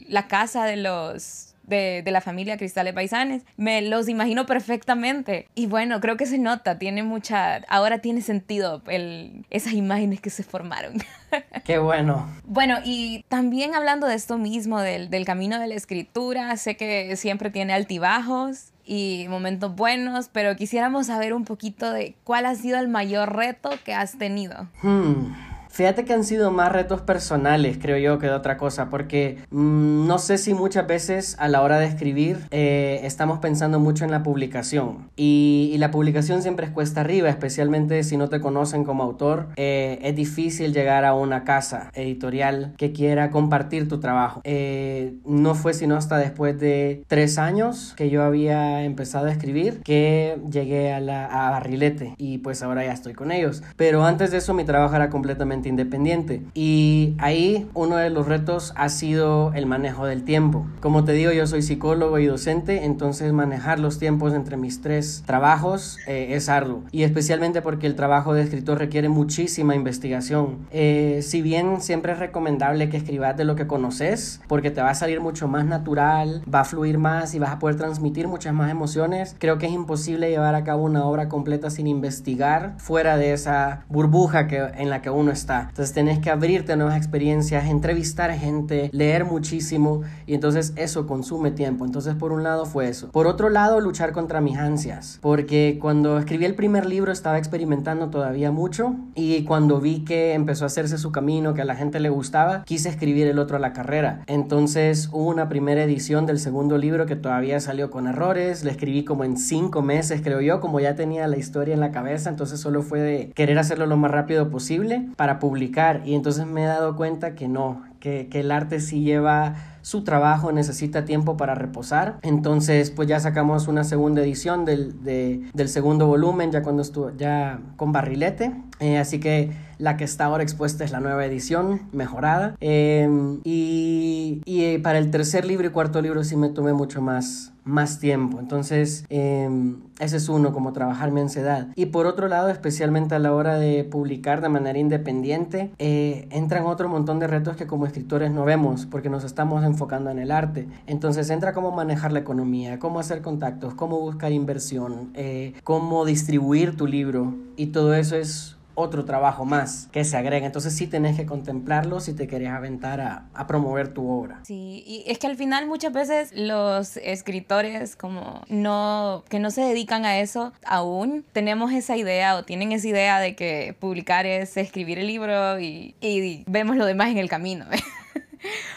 la 0.08 0.28
casa 0.28 0.64
de 0.64 0.76
los 0.76 1.51
de, 1.76 2.12
la 2.12 2.20
familia 2.20 2.56
Cristales 2.56 2.94
Paisanes. 2.94 3.42
Me 3.56 3.82
los 3.82 4.08
imagino 4.08 4.46
perfectamente. 4.46 5.48
Y 5.54 5.66
bueno, 5.66 6.00
creo 6.00 6.16
que 6.16 6.26
se 6.26 6.38
nota, 6.38 6.78
tiene 6.78 7.02
mucha, 7.02 7.56
ahora 7.68 7.98
tiene 7.98 8.20
sentido 8.20 8.82
el, 8.86 9.44
esas 9.50 9.72
imágenes 9.72 10.20
que 10.20 10.30
se 10.30 10.42
formaron. 10.42 10.94
Qué 11.64 11.78
bueno. 11.78 12.30
Bueno, 12.44 12.78
y 12.84 13.24
también 13.28 13.74
hablando 13.74 14.06
de 14.06 14.14
esto 14.14 14.38
mismo, 14.38 14.80
del, 14.80 15.10
del 15.10 15.24
camino 15.24 15.58
de 15.58 15.66
la 15.66 15.74
escritura, 15.74 16.56
sé 16.56 16.76
que 16.76 17.16
siempre 17.16 17.50
tiene 17.50 17.72
altibajos 17.72 18.72
y 18.84 19.26
momentos 19.28 19.74
buenos, 19.74 20.28
pero 20.28 20.56
quisiéramos 20.56 21.06
saber 21.06 21.34
un 21.34 21.44
poquito 21.44 21.92
de 21.92 22.14
cuál 22.24 22.46
ha 22.46 22.54
sido 22.54 22.78
el 22.78 22.88
mayor 22.88 23.34
reto 23.34 23.70
que 23.84 23.94
has 23.94 24.18
tenido. 24.18 24.68
Hmm. 24.82 25.32
Fíjate 25.72 26.04
que 26.04 26.12
han 26.12 26.22
sido 26.22 26.50
más 26.50 26.70
retos 26.70 27.00
personales, 27.00 27.78
creo 27.80 27.96
yo, 27.96 28.18
que 28.18 28.26
de 28.26 28.34
otra 28.34 28.58
cosa, 28.58 28.90
porque 28.90 29.38
mm, 29.50 30.06
no 30.06 30.18
sé 30.18 30.36
si 30.36 30.52
muchas 30.52 30.86
veces 30.86 31.34
a 31.38 31.48
la 31.48 31.62
hora 31.62 31.78
de 31.78 31.86
escribir 31.86 32.40
eh, 32.50 33.00
estamos 33.04 33.38
pensando 33.38 33.80
mucho 33.80 34.04
en 34.04 34.10
la 34.10 34.22
publicación. 34.22 35.08
Y, 35.16 35.74
la 35.82 35.90
publicación 35.90 36.42
siempre 36.42 36.66
es 36.66 36.72
cuesta 36.72 37.00
arriba, 37.00 37.28
especialmente 37.28 38.04
si 38.04 38.16
no 38.16 38.28
te 38.28 38.40
conocen 38.40 38.84
como 38.84 39.02
autor. 39.02 39.48
Eh, 39.56 39.98
es 40.02 40.14
difícil 40.14 40.72
llegar 40.72 41.04
a 41.04 41.14
una 41.14 41.42
casa 41.42 41.90
editorial 41.94 42.74
que 42.76 42.92
quiera 42.92 43.30
compartir 43.30 43.88
tu 43.88 43.98
trabajo. 43.98 44.42
Eh, 44.44 45.14
no 45.24 45.54
fue 45.56 45.74
sino 45.74 45.96
hasta 45.96 46.18
después 46.18 46.60
de 46.60 47.02
tres 47.08 47.38
años 47.38 47.94
que 47.96 48.10
yo 48.10 48.22
había 48.22 48.84
empezado 48.84 49.26
a 49.26 49.32
escribir 49.32 49.80
que 49.82 50.38
llegué 50.50 50.92
a, 50.92 51.00
la, 51.00 51.24
a 51.24 51.50
Barrilete 51.50 52.14
y 52.18 52.38
pues 52.38 52.62
ahora 52.62 52.84
ya 52.84 52.92
estoy 52.92 53.14
con 53.14 53.32
ellos. 53.32 53.62
Pero 53.76 54.04
antes 54.04 54.30
de 54.30 54.36
eso 54.36 54.54
mi 54.54 54.64
trabajo 54.64 54.94
era 54.94 55.08
completamente 55.08 55.61
independiente. 55.68 56.42
Y 56.54 57.14
ahí 57.18 57.68
uno 57.74 57.96
de 57.96 58.10
los 58.10 58.26
retos 58.26 58.72
ha 58.76 58.88
sido 58.88 59.52
el 59.54 59.66
manejo 59.66 60.06
del 60.06 60.24
tiempo. 60.24 60.66
Como 60.80 61.04
te 61.04 61.12
digo, 61.12 61.32
yo 61.32 61.46
soy 61.46 61.62
psicólogo 61.62 62.18
y 62.18 62.26
docente, 62.26 62.84
entonces 62.84 63.32
manejar 63.32 63.78
los 63.78 63.98
tiempos 63.98 64.34
entre 64.34 64.56
mis 64.56 64.80
tres 64.80 65.22
trabajos 65.26 65.98
eh, 66.06 66.28
es 66.30 66.48
arduo. 66.48 66.82
Y 66.92 67.02
especialmente 67.02 67.62
porque 67.62 67.86
el 67.86 67.94
trabajo 67.94 68.34
de 68.34 68.42
escritor 68.42 68.78
requiere 68.78 69.08
muchísima 69.08 69.74
investigación. 69.74 70.66
Eh, 70.70 71.20
si 71.22 71.42
bien 71.42 71.80
siempre 71.80 72.12
es 72.12 72.18
recomendable 72.18 72.88
que 72.88 72.96
escribas 72.96 73.36
de 73.36 73.44
lo 73.44 73.56
que 73.56 73.66
conoces, 73.66 74.40
porque 74.48 74.70
te 74.70 74.82
va 74.82 74.90
a 74.90 74.94
salir 74.94 75.20
mucho 75.20 75.48
más 75.48 75.64
natural, 75.64 76.42
va 76.52 76.60
a 76.60 76.64
fluir 76.64 76.98
más 76.98 77.34
y 77.34 77.38
vas 77.38 77.50
a 77.50 77.58
poder 77.58 77.76
transmitir 77.76 78.28
muchas 78.28 78.54
más 78.54 78.70
emociones, 78.70 79.36
creo 79.38 79.58
que 79.58 79.66
es 79.66 79.72
imposible 79.72 80.30
llevar 80.30 80.54
a 80.54 80.64
cabo 80.64 80.84
una 80.84 81.04
obra 81.04 81.28
completa 81.28 81.70
sin 81.70 81.86
investigar 81.86 82.74
fuera 82.78 83.16
de 83.16 83.32
esa 83.32 83.84
burbuja 83.88 84.46
que, 84.46 84.58
en 84.58 84.90
la 84.90 85.02
que 85.02 85.10
uno 85.10 85.30
está 85.30 85.51
está. 85.52 85.66
Entonces 85.68 85.94
tenés 85.94 86.18
que 86.18 86.30
abrirte 86.30 86.72
a 86.72 86.76
nuevas 86.76 86.96
experiencias, 86.96 87.66
entrevistar 87.66 88.32
gente, 88.32 88.90
leer 88.92 89.24
muchísimo 89.24 90.02
y 90.26 90.34
entonces 90.34 90.72
eso 90.76 91.06
consume 91.06 91.50
tiempo. 91.50 91.84
Entonces 91.84 92.14
por 92.14 92.32
un 92.32 92.42
lado 92.42 92.66
fue 92.66 92.88
eso. 92.88 93.10
Por 93.10 93.26
otro 93.26 93.48
lado, 93.48 93.80
luchar 93.80 94.12
contra 94.12 94.40
mis 94.40 94.58
ansias, 94.58 95.18
porque 95.20 95.78
cuando 95.80 96.18
escribí 96.18 96.44
el 96.44 96.54
primer 96.54 96.86
libro 96.86 97.12
estaba 97.12 97.38
experimentando 97.38 98.10
todavía 98.10 98.50
mucho 98.50 98.96
y 99.14 99.44
cuando 99.44 99.80
vi 99.80 100.04
que 100.04 100.34
empezó 100.34 100.64
a 100.64 100.66
hacerse 100.66 100.98
su 100.98 101.12
camino, 101.12 101.54
que 101.54 101.62
a 101.62 101.64
la 101.64 101.76
gente 101.76 102.00
le 102.00 102.08
gustaba, 102.08 102.62
quise 102.64 102.88
escribir 102.88 103.26
el 103.26 103.38
otro 103.38 103.56
a 103.56 103.60
la 103.60 103.72
carrera. 103.72 104.22
Entonces 104.26 105.08
hubo 105.12 105.28
una 105.28 105.48
primera 105.48 105.82
edición 105.82 106.26
del 106.26 106.38
segundo 106.38 106.78
libro 106.78 107.06
que 107.06 107.16
todavía 107.16 107.60
salió 107.60 107.90
con 107.90 108.06
errores, 108.06 108.64
le 108.64 108.70
escribí 108.70 109.04
como 109.04 109.24
en 109.24 109.36
cinco 109.36 109.82
meses 109.82 110.22
creo 110.22 110.40
yo, 110.40 110.60
como 110.60 110.80
ya 110.80 110.94
tenía 110.94 111.26
la 111.26 111.36
historia 111.36 111.74
en 111.74 111.80
la 111.80 111.90
cabeza, 111.90 112.30
entonces 112.30 112.60
solo 112.60 112.82
fue 112.82 113.00
de 113.00 113.32
querer 113.34 113.58
hacerlo 113.58 113.86
lo 113.86 113.96
más 113.96 114.10
rápido 114.10 114.50
posible 114.50 115.08
para 115.16 115.38
publicar 115.42 116.02
y 116.04 116.14
entonces 116.14 116.46
me 116.46 116.62
he 116.62 116.66
dado 116.66 116.94
cuenta 116.94 117.34
que 117.34 117.48
no, 117.48 117.82
que, 117.98 118.28
que 118.28 118.38
el 118.38 118.52
arte 118.52 118.78
sí 118.78 119.02
lleva 119.02 119.56
su 119.82 120.04
trabajo 120.04 120.52
necesita 120.52 121.04
tiempo 121.04 121.36
para 121.36 121.54
reposar. 121.54 122.18
Entonces, 122.22 122.90
pues 122.90 123.08
ya 123.08 123.20
sacamos 123.20 123.68
una 123.68 123.84
segunda 123.84 124.22
edición 124.22 124.64
del, 124.64 125.02
del 125.02 125.68
segundo 125.68 126.06
volumen, 126.06 126.52
ya 126.52 126.62
cuando 126.62 126.82
estuvo, 126.82 127.10
ya 127.16 127.60
con 127.76 127.92
barrilete. 127.92 128.54
Eh, 128.82 128.98
así 128.98 129.20
que 129.20 129.50
la 129.78 129.96
que 129.96 130.04
está 130.04 130.26
ahora 130.26 130.42
expuesta 130.42 130.84
es 130.84 130.92
la 130.92 131.00
nueva 131.00 131.24
edición, 131.24 131.82
mejorada. 131.92 132.56
Em, 132.60 133.40
y, 133.44 134.42
y 134.44 134.64
eh, 134.64 134.80
para 134.80 134.98
el 134.98 135.10
tercer 135.10 135.44
libro 135.44 135.66
y 135.66 135.70
cuarto 135.70 136.02
libro 136.02 136.24
sí 136.24 136.36
me 136.36 136.48
tomé 136.48 136.72
mucho 136.72 137.00
más, 137.00 137.52
más 137.64 137.98
tiempo. 137.98 138.38
Entonces, 138.40 139.04
em, 139.08 139.78
ese 139.98 140.16
es 140.16 140.28
uno, 140.28 140.52
como 140.52 140.72
trabajar 140.72 141.10
mi 141.10 141.20
ansiedad. 141.20 141.68
Y 141.74 141.86
por 141.86 142.06
otro 142.06 142.28
lado, 142.28 142.48
especialmente 142.48 143.14
a 143.14 143.18
la 143.18 143.32
hora 143.32 143.56
de 143.56 143.84
publicar 143.84 144.40
de 144.40 144.48
manera 144.48 144.78
independiente, 144.78 145.72
eh, 145.78 146.28
entran 146.30 146.66
otro 146.66 146.88
montón 146.88 147.18
de 147.18 147.26
retos 147.26 147.56
que 147.56 147.66
como 147.66 147.86
escritores 147.86 148.30
no 148.30 148.44
vemos, 148.44 148.86
porque 148.86 149.10
nos 149.10 149.24
estamos 149.24 149.64
enfocando 149.64 150.10
en 150.10 150.18
el 150.18 150.30
arte. 150.30 150.68
Entonces 150.86 151.30
entra 151.30 151.52
cómo 151.52 151.70
manejar 151.70 152.12
la 152.12 152.20
economía, 152.20 152.78
cómo 152.78 152.98
hacer 152.98 153.22
contactos, 153.22 153.74
cómo 153.74 153.98
buscar 154.00 154.32
inversión, 154.32 155.10
eh, 155.14 155.54
cómo 155.64 156.04
distribuir 156.04 156.76
tu 156.76 156.86
libro. 156.86 157.34
Y 157.56 157.66
todo 157.66 157.94
eso 157.94 158.16
es 158.16 158.56
otro 158.74 159.04
trabajo 159.04 159.44
más 159.44 159.88
que 159.92 160.04
se 160.04 160.16
agrega. 160.16 160.46
Entonces 160.46 160.74
sí 160.74 160.86
tenés 160.86 161.16
que 161.16 161.26
contemplarlo 161.26 162.00
si 162.00 162.14
te 162.14 162.26
querés 162.26 162.50
aventar 162.50 163.00
a, 163.00 163.26
a, 163.34 163.46
promover 163.46 163.88
tu 163.88 164.08
obra. 164.08 164.40
Sí, 164.44 164.82
y 164.86 165.04
es 165.06 165.18
que 165.18 165.26
al 165.26 165.36
final 165.36 165.66
muchas 165.66 165.92
veces 165.92 166.32
los 166.34 166.96
escritores 166.98 167.96
como 167.96 168.42
no, 168.48 169.24
que 169.28 169.38
no 169.38 169.50
se 169.50 169.62
dedican 169.62 170.04
a 170.04 170.18
eso 170.18 170.52
aún, 170.64 171.24
tenemos 171.32 171.72
esa 171.72 171.96
idea 171.96 172.36
o 172.36 172.44
tienen 172.44 172.72
esa 172.72 172.88
idea 172.88 173.20
de 173.20 173.34
que 173.34 173.74
publicar 173.78 174.26
es 174.26 174.56
escribir 174.56 174.98
el 174.98 175.06
libro 175.06 175.60
y, 175.60 175.94
y 176.00 176.44
vemos 176.46 176.76
lo 176.76 176.86
demás 176.86 177.10
en 177.10 177.18
el 177.18 177.28
camino. 177.28 177.66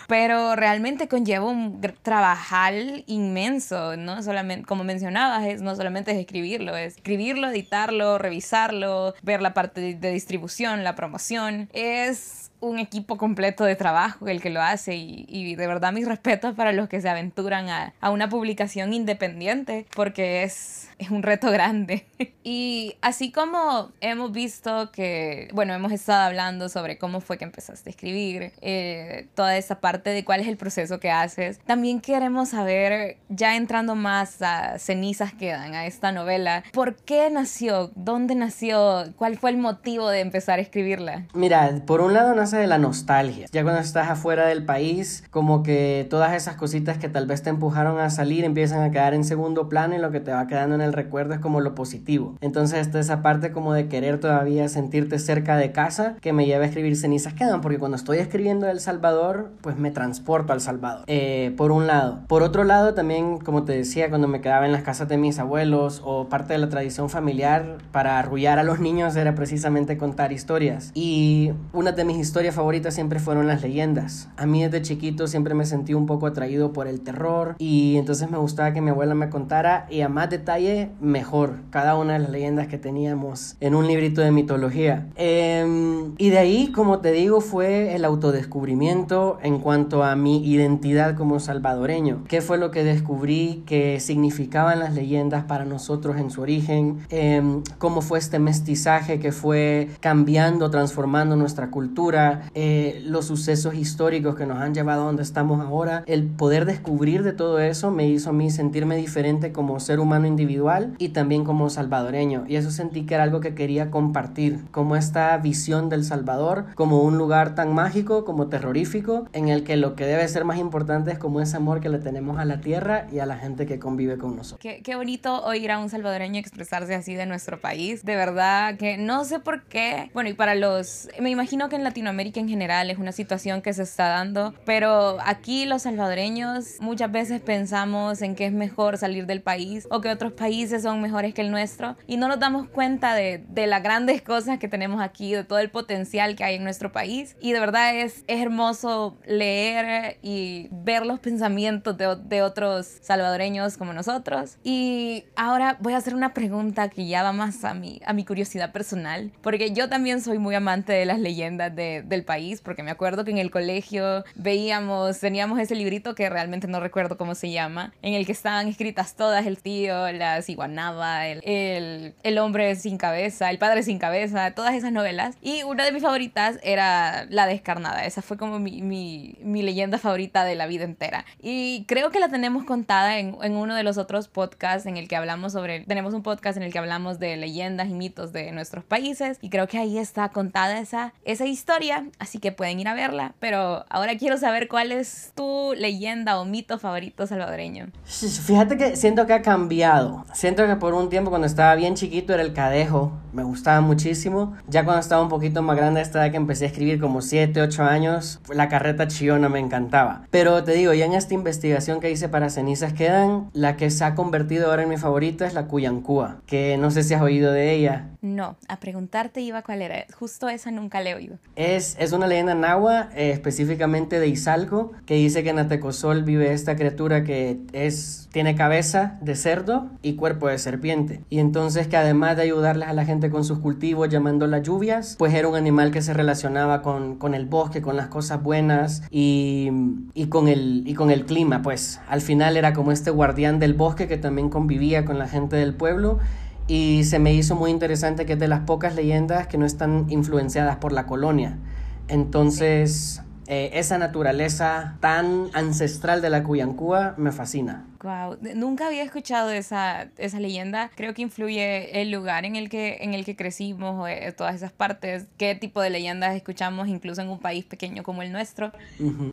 Pero 0.07 0.55
realmente 0.55 1.07
conlleva 1.07 1.45
un 1.45 1.81
trabajar 2.01 2.73
inmenso, 3.07 3.97
¿no? 3.97 4.21
Solamente, 4.21 4.65
como 4.65 4.83
mencionabas, 4.83 5.45
es, 5.45 5.61
no 5.61 5.75
solamente 5.75 6.11
es 6.11 6.17
escribirlo, 6.17 6.75
es 6.75 6.97
escribirlo, 6.97 7.49
editarlo, 7.49 8.17
revisarlo, 8.17 9.13
ver 9.21 9.41
la 9.41 9.53
parte 9.53 9.95
de 9.95 10.11
distribución, 10.11 10.83
la 10.83 10.95
promoción. 10.95 11.69
Es 11.73 12.44
un 12.65 12.79
equipo 12.79 13.17
completo 13.17 13.63
de 13.63 13.75
trabajo 13.75 14.27
el 14.27 14.41
que 14.41 14.49
lo 14.49 14.61
hace 14.61 14.95
y, 14.95 15.25
y 15.27 15.55
de 15.55 15.67
verdad 15.67 15.93
mis 15.93 16.07
respetos 16.07 16.55
para 16.55 16.71
los 16.71 16.89
que 16.89 17.01
se 17.01 17.09
aventuran 17.09 17.69
a, 17.69 17.93
a 18.01 18.09
una 18.09 18.29
publicación 18.29 18.93
independiente 18.93 19.85
porque 19.95 20.43
es, 20.43 20.89
es 20.97 21.09
un 21.09 21.23
reto 21.23 21.51
grande. 21.51 22.05
y 22.43 22.95
así 23.01 23.31
como 23.31 23.91
hemos 24.01 24.31
visto 24.31 24.91
que, 24.91 25.49
bueno, 25.53 25.73
hemos 25.73 25.91
estado 25.91 26.21
hablando 26.21 26.69
sobre 26.69 26.97
cómo 26.97 27.21
fue 27.21 27.37
que 27.37 27.45
empezaste 27.45 27.89
a 27.89 27.91
escribir, 27.91 28.51
eh, 28.61 29.27
toda 29.35 29.57
esa 29.57 29.79
parte 29.79 30.09
de 30.09 30.23
cuál 30.23 30.41
es 30.41 30.47
el 30.47 30.57
proceso 30.57 30.99
que 30.99 31.11
haces, 31.11 31.59
también 31.65 32.01
queremos 32.01 32.49
saber, 32.49 33.17
ya 33.29 33.55
entrando 33.55 33.95
más 33.95 34.41
a 34.41 34.79
cenizas 34.79 35.33
quedan, 35.33 35.73
a 35.73 35.85
esta 35.85 36.11
novela, 36.11 36.63
¿por 36.71 36.95
qué 36.95 37.29
nació? 37.29 37.91
¿Dónde 37.95 38.35
nació? 38.35 39.05
¿Cuál 39.15 39.37
fue 39.37 39.51
el 39.51 39.57
motivo 39.57 40.09
de 40.09 40.21
empezar 40.21 40.59
a 40.59 40.61
escribirla? 40.61 41.25
Mira, 41.33 41.81
por 41.85 42.01
un 42.01 42.13
lado 42.13 42.35
nace 42.35 42.54
de 42.57 42.67
la 42.67 42.77
nostalgia. 42.77 43.47
Ya 43.51 43.63
cuando 43.63 43.81
estás 43.81 44.09
afuera 44.09 44.47
del 44.47 44.65
país, 44.65 45.23
como 45.31 45.63
que 45.63 46.07
todas 46.09 46.33
esas 46.33 46.55
cositas 46.55 46.97
que 46.97 47.09
tal 47.09 47.27
vez 47.27 47.43
te 47.43 47.49
empujaron 47.49 47.99
a 47.99 48.09
salir 48.09 48.43
empiezan 48.43 48.81
a 48.83 48.91
quedar 48.91 49.13
en 49.13 49.23
segundo 49.23 49.69
plano 49.69 49.95
y 49.95 49.99
lo 49.99 50.11
que 50.11 50.19
te 50.19 50.31
va 50.31 50.47
quedando 50.47 50.75
en 50.75 50.81
el 50.81 50.93
recuerdo 50.93 51.33
es 51.33 51.39
como 51.39 51.61
lo 51.61 51.75
positivo. 51.75 52.35
Entonces 52.41 52.79
está 52.79 52.99
esa 52.99 53.21
parte 53.21 53.51
como 53.51 53.73
de 53.73 53.87
querer 53.87 54.19
todavía 54.19 54.67
sentirte 54.69 55.19
cerca 55.19 55.57
de 55.57 55.71
casa 55.71 56.15
que 56.21 56.33
me 56.33 56.45
lleva 56.45 56.63
a 56.63 56.67
escribir 56.67 56.95
cenizas 56.95 57.33
quedan, 57.33 57.61
porque 57.61 57.77
cuando 57.77 57.97
estoy 57.97 58.17
escribiendo 58.17 58.67
El 58.67 58.79
Salvador, 58.79 59.51
pues 59.61 59.77
me 59.77 59.91
transporto 59.91 60.53
al 60.53 60.61
Salvador. 60.61 61.03
Eh, 61.07 61.53
por 61.57 61.71
un 61.71 61.87
lado. 61.87 62.19
Por 62.27 62.43
otro 62.43 62.63
lado, 62.63 62.93
también, 62.93 63.37
como 63.37 63.63
te 63.63 63.73
decía, 63.73 64.09
cuando 64.09 64.27
me 64.27 64.41
quedaba 64.41 64.65
en 64.65 64.71
las 64.71 64.83
casas 64.83 65.07
de 65.07 65.17
mis 65.17 65.39
abuelos 65.39 66.01
o 66.03 66.27
parte 66.29 66.53
de 66.53 66.59
la 66.59 66.69
tradición 66.69 67.09
familiar 67.09 67.77
para 67.91 68.19
arrullar 68.19 68.59
a 68.59 68.63
los 68.63 68.79
niños 68.79 69.15
era 69.15 69.35
precisamente 69.35 69.97
contar 69.97 70.31
historias. 70.31 70.91
Y 70.93 71.51
una 71.73 71.91
de 71.91 72.05
mis 72.05 72.17
historias 72.17 72.34
favoritas 72.53 72.93
siempre 72.93 73.19
fueron 73.19 73.47
las 73.47 73.61
leyendas. 73.61 74.29
A 74.37 74.45
mí 74.45 74.63
desde 74.63 74.81
chiquito 74.81 75.27
siempre 75.27 75.53
me 75.53 75.65
sentí 75.65 75.93
un 75.93 76.05
poco 76.05 76.27
atraído 76.27 76.73
por 76.73 76.87
el 76.87 77.01
terror 77.01 77.55
y 77.59 77.95
entonces 77.97 78.29
me 78.29 78.37
gustaba 78.37 78.73
que 78.73 78.81
mi 78.81 78.89
abuela 78.89 79.15
me 79.15 79.29
contara 79.29 79.87
y 79.89 80.01
a 80.01 80.09
más 80.09 80.29
detalle 80.29 80.89
mejor 80.99 81.55
cada 81.69 81.95
una 81.95 82.13
de 82.13 82.19
las 82.19 82.29
leyendas 82.29 82.67
que 82.67 82.77
teníamos 82.77 83.55
en 83.59 83.75
un 83.75 83.87
librito 83.87 84.21
de 84.21 84.31
mitología. 84.31 85.07
Eh, 85.15 86.05
y 86.17 86.29
de 86.29 86.37
ahí, 86.37 86.71
como 86.71 86.99
te 86.99 87.11
digo, 87.11 87.41
fue 87.41 87.95
el 87.95 88.05
autodescubrimiento 88.05 89.37
en 89.41 89.59
cuanto 89.59 90.03
a 90.03 90.15
mi 90.15 90.45
identidad 90.45 91.15
como 91.15 91.39
salvadoreño. 91.39 92.23
¿Qué 92.27 92.41
fue 92.41 92.57
lo 92.57 92.71
que 92.71 92.83
descubrí 92.83 93.63
que 93.65 93.99
significaban 93.99 94.79
las 94.79 94.93
leyendas 94.93 95.43
para 95.45 95.65
nosotros 95.65 96.17
en 96.17 96.29
su 96.29 96.41
origen? 96.41 96.99
Eh, 97.09 97.61
¿Cómo 97.77 98.01
fue 98.01 98.19
este 98.19 98.39
mestizaje 98.39 99.19
que 99.19 99.31
fue 99.31 99.89
cambiando, 99.99 100.69
transformando 100.69 101.35
nuestra 101.35 101.69
cultura? 101.71 102.24
Eh, 102.53 103.01
los 103.05 103.25
sucesos 103.25 103.75
históricos 103.75 104.35
que 104.35 104.45
nos 104.45 104.59
han 104.59 104.73
llevado 104.73 105.03
a 105.03 105.05
donde 105.05 105.23
estamos 105.23 105.59
ahora, 105.61 106.03
el 106.07 106.25
poder 106.25 106.65
descubrir 106.65 107.23
de 107.23 107.33
todo 107.33 107.59
eso 107.59 107.91
me 107.91 108.07
hizo 108.07 108.29
a 108.29 108.33
mí 108.33 108.49
sentirme 108.49 108.95
diferente 108.95 109.51
como 109.51 109.79
ser 109.79 109.99
humano 109.99 110.27
individual 110.27 110.95
y 110.97 111.09
también 111.09 111.43
como 111.43 111.69
salvadoreño. 111.69 112.45
Y 112.47 112.55
eso 112.55 112.71
sentí 112.71 113.05
que 113.05 113.15
era 113.15 113.23
algo 113.23 113.39
que 113.39 113.55
quería 113.55 113.91
compartir, 113.91 114.59
como 114.71 114.95
esta 114.95 115.37
visión 115.37 115.89
del 115.89 116.03
Salvador, 116.03 116.65
como 116.75 117.01
un 117.01 117.17
lugar 117.17 117.55
tan 117.55 117.73
mágico, 117.73 118.25
como 118.25 118.47
terrorífico, 118.47 119.27
en 119.33 119.49
el 119.49 119.63
que 119.63 119.75
lo 119.75 119.95
que 119.95 120.05
debe 120.05 120.27
ser 120.27 120.45
más 120.45 120.57
importante 120.57 121.11
es 121.11 121.17
como 121.17 121.41
ese 121.41 121.57
amor 121.57 121.81
que 121.81 121.89
le 121.89 121.99
tenemos 121.99 122.39
a 122.39 122.45
la 122.45 122.61
tierra 122.61 123.07
y 123.11 123.19
a 123.19 123.25
la 123.25 123.37
gente 123.37 123.65
que 123.65 123.79
convive 123.79 124.17
con 124.17 124.35
nosotros. 124.35 124.59
Qué, 124.61 124.81
qué 124.83 124.95
bonito 124.95 125.43
oír 125.43 125.71
a 125.71 125.79
un 125.79 125.89
salvadoreño 125.89 126.39
expresarse 126.39 126.95
así 126.95 127.15
de 127.15 127.25
nuestro 127.25 127.59
país. 127.59 128.03
De 128.03 128.15
verdad 128.15 128.77
que 128.77 128.97
no 128.97 129.23
sé 129.25 129.39
por 129.39 129.63
qué. 129.63 130.09
Bueno, 130.13 130.29
y 130.29 130.33
para 130.33 130.55
los... 130.55 131.09
Me 131.19 131.29
imagino 131.29 131.69
que 131.69 131.75
en 131.75 131.83
Latinoamérica 131.83 132.14
en 132.19 132.49
general 132.49 132.89
es 132.89 132.97
una 132.97 133.11
situación 133.11 133.61
que 133.61 133.73
se 133.73 133.83
está 133.83 134.07
dando, 134.07 134.53
pero 134.65 135.17
aquí 135.25 135.65
los 135.65 135.83
salvadoreños 135.83 136.77
muchas 136.79 137.11
veces 137.11 137.41
pensamos 137.41 138.21
en 138.21 138.35
que 138.35 138.45
es 138.45 138.53
mejor 138.53 138.97
salir 138.97 139.25
del 139.25 139.41
país 139.41 139.87
o 139.91 140.01
que 140.01 140.09
otros 140.09 140.33
países 140.33 140.83
son 140.83 141.01
mejores 141.01 141.33
que 141.33 141.41
el 141.41 141.51
nuestro 141.51 141.97
y 142.07 142.17
no 142.17 142.27
nos 142.27 142.39
damos 142.39 142.67
cuenta 142.67 143.13
de, 143.15 143.43
de 143.49 143.67
las 143.67 143.83
grandes 143.83 144.21
cosas 144.21 144.59
que 144.59 144.67
tenemos 144.67 145.01
aquí, 145.01 145.33
de 145.33 145.43
todo 145.43 145.59
el 145.59 145.69
potencial 145.69 146.35
que 146.35 146.43
hay 146.43 146.55
en 146.55 146.63
nuestro 146.63 146.91
país 146.91 147.35
y 147.41 147.51
de 147.51 147.59
verdad 147.59 147.95
es, 147.95 148.23
es 148.27 148.41
hermoso 148.41 149.17
leer 149.25 150.17
y 150.21 150.67
ver 150.71 151.05
los 151.05 151.19
pensamientos 151.19 151.97
de, 151.97 152.15
de 152.15 152.41
otros 152.41 152.85
salvadoreños 153.01 153.77
como 153.77 153.93
nosotros. 153.93 154.57
Y 154.63 155.25
ahora 155.35 155.77
voy 155.79 155.93
a 155.93 155.97
hacer 155.97 156.15
una 156.15 156.33
pregunta 156.33 156.89
que 156.89 157.07
ya 157.07 157.23
va 157.23 157.33
más 157.33 157.63
a 157.63 157.73
mi, 157.73 158.01
a 158.05 158.13
mi 158.13 158.25
curiosidad 158.25 158.71
personal, 158.71 159.31
porque 159.41 159.71
yo 159.71 159.89
también 159.89 160.21
soy 160.21 160.39
muy 160.39 160.55
amante 160.55 160.93
de 160.93 161.05
las 161.05 161.19
leyendas 161.19 161.75
de, 161.75 162.03
del 162.07 162.23
país, 162.23 162.61
porque 162.61 162.83
me 162.83 162.91
acuerdo 162.91 163.25
que 163.25 163.31
en 163.31 163.37
el 163.37 163.51
colegio 163.51 164.23
veíamos, 164.35 165.19
teníamos 165.19 165.59
ese 165.59 165.75
librito 165.75 166.15
que 166.15 166.29
realmente 166.29 166.67
no 166.67 166.79
recuerdo 166.79 167.17
cómo 167.17 167.35
se 167.35 167.51
llama, 167.51 167.93
en 168.01 168.13
el 168.13 168.25
que 168.25 168.31
estaban 168.31 168.67
escritas 168.67 169.15
todas, 169.15 169.45
el 169.45 169.57
tío, 169.59 170.11
la 170.11 170.41
ciguanaba, 170.41 171.27
el, 171.27 171.41
el, 171.43 172.15
el 172.23 172.37
hombre 172.37 172.75
sin 172.75 172.97
cabeza, 172.97 173.49
el 173.49 173.57
padre 173.57 173.83
sin 173.83 173.99
cabeza, 173.99 174.51
todas 174.51 174.73
esas 174.75 174.91
novelas. 174.91 175.35
Y 175.41 175.63
una 175.63 175.85
de 175.85 175.91
mis 175.91 176.03
favoritas 176.03 176.59
era 176.63 177.25
La 177.29 177.47
Descarnada, 177.47 178.05
esa 178.05 178.21
fue 178.21 178.37
como 178.37 178.59
mi, 178.59 178.81
mi, 178.81 179.37
mi 179.41 179.61
leyenda 179.61 179.97
favorita 179.97 180.43
de 180.43 180.55
la 180.55 180.67
vida 180.67 180.83
entera. 180.83 181.25
Y 181.41 181.85
creo 181.87 182.11
que 182.11 182.19
la 182.19 182.29
tenemos 182.29 182.65
contada 182.65 183.19
en, 183.19 183.37
en 183.41 183.53
uno 183.53 183.75
de 183.75 183.83
los 183.83 183.97
otros 183.97 184.27
podcasts 184.27 184.85
en 184.85 184.97
el 184.97 185.07
que 185.07 185.15
hablamos 185.15 185.53
sobre, 185.53 185.81
tenemos 185.81 186.13
un 186.13 186.23
podcast 186.23 186.57
en 186.57 186.63
el 186.63 186.71
que 186.71 186.79
hablamos 186.79 187.19
de 187.19 187.37
leyendas 187.37 187.89
y 187.89 187.93
mitos 187.93 188.33
de 188.33 188.51
nuestros 188.51 188.83
países 188.83 189.37
y 189.41 189.49
creo 189.49 189.67
que 189.67 189.77
ahí 189.77 189.97
está 189.97 190.29
contada 190.29 190.79
esa, 190.79 191.13
esa 191.23 191.45
historia 191.45 191.94
ella, 191.97 192.09
así 192.19 192.39
que 192.39 192.51
pueden 192.51 192.79
ir 192.79 192.87
a 192.87 192.93
verla. 192.93 193.33
Pero 193.39 193.85
ahora 193.89 194.17
quiero 194.17 194.37
saber 194.37 194.67
cuál 194.67 194.91
es 194.91 195.31
tu 195.35 195.73
leyenda 195.77 196.39
o 196.39 196.45
mito 196.45 196.79
favorito 196.79 197.27
salvadoreño. 197.27 197.87
Fíjate 198.05 198.77
que 198.77 198.95
siento 198.95 199.25
que 199.25 199.33
ha 199.33 199.41
cambiado. 199.41 200.25
Siento 200.33 200.65
que 200.65 200.75
por 200.75 200.93
un 200.93 201.09
tiempo 201.09 201.29
cuando 201.29 201.47
estaba 201.47 201.75
bien 201.75 201.95
chiquito 201.95 202.33
era 202.33 202.43
el 202.43 202.53
cadejo. 202.53 203.11
Me 203.33 203.43
gustaba 203.43 203.81
muchísimo. 203.81 204.55
Ya 204.67 204.83
cuando 204.83 205.01
estaba 205.01 205.21
un 205.21 205.29
poquito 205.29 205.61
más 205.61 205.75
grande, 205.75 206.01
esta 206.01 206.21
vez 206.21 206.31
que 206.31 206.37
empecé 206.37 206.65
a 206.65 206.67
escribir 206.67 206.99
como 206.99 207.21
7, 207.21 207.61
8 207.61 207.83
años, 207.83 208.39
la 208.49 208.69
carreta 208.69 209.07
chiona 209.07 209.49
me 209.49 209.59
encantaba. 209.59 210.25
Pero 210.31 210.63
te 210.63 210.73
digo, 210.73 210.93
ya 210.93 211.05
en 211.05 211.13
esta 211.13 211.33
investigación 211.33 211.99
que 211.99 212.11
hice 212.11 212.29
para 212.29 212.49
Cenizas 212.49 212.93
Quedan, 212.93 213.49
la 213.53 213.75
que 213.75 213.89
se 213.89 214.03
ha 214.03 214.15
convertido 214.15 214.69
ahora 214.69 214.83
en 214.83 214.89
mi 214.89 214.97
favorita 214.97 215.45
es 215.45 215.53
la 215.53 215.67
Cuyancúa, 215.67 216.37
que 216.45 216.77
no 216.77 216.91
sé 216.91 217.03
si 217.03 217.13
has 217.13 217.21
oído 217.21 217.51
de 217.51 217.73
ella. 217.73 218.09
No, 218.21 218.55
a 218.67 218.79
preguntarte 218.79 219.41
iba 219.41 219.61
cuál 219.61 219.81
era. 219.81 220.05
Justo 220.17 220.49
esa 220.49 220.71
nunca 220.71 221.01
le 221.01 221.11
he 221.11 221.15
oído. 221.15 221.37
Es, 221.55 221.84
es 221.99 222.11
una 222.11 222.27
leyenda 222.27 222.55
nahua, 222.55 223.09
eh, 223.15 223.31
específicamente 223.31 224.19
de 224.19 224.27
Izalco, 224.27 224.91
que 225.05 225.15
dice 225.15 225.43
que 225.43 225.49
en 225.49 225.59
Atecosol 225.59 226.23
vive 226.23 226.51
esta 226.53 226.75
criatura 226.75 227.23
que 227.23 227.59
es, 227.73 228.27
tiene 228.31 228.55
cabeza 228.55 229.17
de 229.21 229.35
cerdo 229.35 229.89
y 230.01 230.15
cuerpo 230.15 230.47
de 230.47 230.57
serpiente. 230.57 231.21
Y 231.29 231.39
entonces 231.39 231.87
que 231.87 231.97
además 231.97 232.37
de 232.37 232.43
ayudarles 232.43 232.87
a 232.87 232.93
la 232.93 233.05
gente 233.05 233.29
con 233.29 233.43
sus 233.43 233.59
cultivos 233.59 234.09
llamando 234.09 234.47
las 234.47 234.63
lluvias, 234.63 235.15
pues 235.17 235.33
era 235.33 235.47
un 235.47 235.55
animal 235.55 235.91
que 235.91 236.01
se 236.01 236.13
relacionaba 236.13 236.81
con, 236.81 237.15
con 237.15 237.35
el 237.35 237.45
bosque, 237.45 237.81
con 237.81 237.95
las 237.95 238.07
cosas 238.07 238.41
buenas 238.41 239.03
y, 239.11 239.69
y, 240.13 240.27
con 240.27 240.47
el, 240.47 240.83
y 240.85 240.93
con 240.93 241.11
el 241.11 241.25
clima. 241.25 241.61
Pues 241.61 241.99
al 242.07 242.21
final 242.21 242.57
era 242.57 242.73
como 242.73 242.91
este 242.91 243.11
guardián 243.11 243.59
del 243.59 243.73
bosque 243.73 244.07
que 244.07 244.17
también 244.17 244.49
convivía 244.49 245.05
con 245.05 245.19
la 245.19 245.27
gente 245.27 245.55
del 245.55 245.73
pueblo 245.73 246.19
y 246.67 247.03
se 247.03 247.19
me 247.19 247.33
hizo 247.33 247.55
muy 247.55 247.69
interesante 247.69 248.25
que 248.25 248.33
es 248.33 248.39
de 248.39 248.47
las 248.47 248.61
pocas 248.61 248.95
leyendas 248.95 249.47
que 249.47 249.57
no 249.57 249.65
están 249.65 250.07
influenciadas 250.09 250.77
por 250.77 250.91
la 250.91 251.05
colonia. 251.05 251.57
Entonces, 252.07 253.21
eh, 253.47 253.71
esa 253.73 253.97
naturaleza 253.97 254.97
tan 254.99 255.49
ancestral 255.53 256.21
de 256.21 256.29
la 256.29 256.43
Cuyancúa 256.43 257.15
me 257.17 257.31
fascina. 257.31 257.85
Wow, 258.05 258.37
nunca 258.53 258.85
había 258.85 259.01
escuchado 259.01 259.49
esa, 259.49 260.09
esa 260.19 260.39
leyenda. 260.39 260.91
Creo 260.93 261.15
que 261.15 261.23
influye 261.23 262.01
el 262.01 262.11
lugar 262.11 262.45
en 262.45 262.55
el 262.55 262.69
que, 262.69 262.97
en 263.01 263.15
el 263.15 263.25
que 263.25 263.35
crecimos, 263.35 264.07
eh, 264.07 264.31
todas 264.31 264.53
esas 264.53 264.71
partes, 264.71 265.25
qué 265.39 265.55
tipo 265.55 265.81
de 265.81 265.89
leyendas 265.89 266.35
escuchamos, 266.35 266.87
incluso 266.87 267.23
en 267.23 267.29
un 267.29 267.39
país 267.39 267.65
pequeño 267.65 268.03
como 268.03 268.21
el 268.21 268.31
nuestro. 268.31 268.71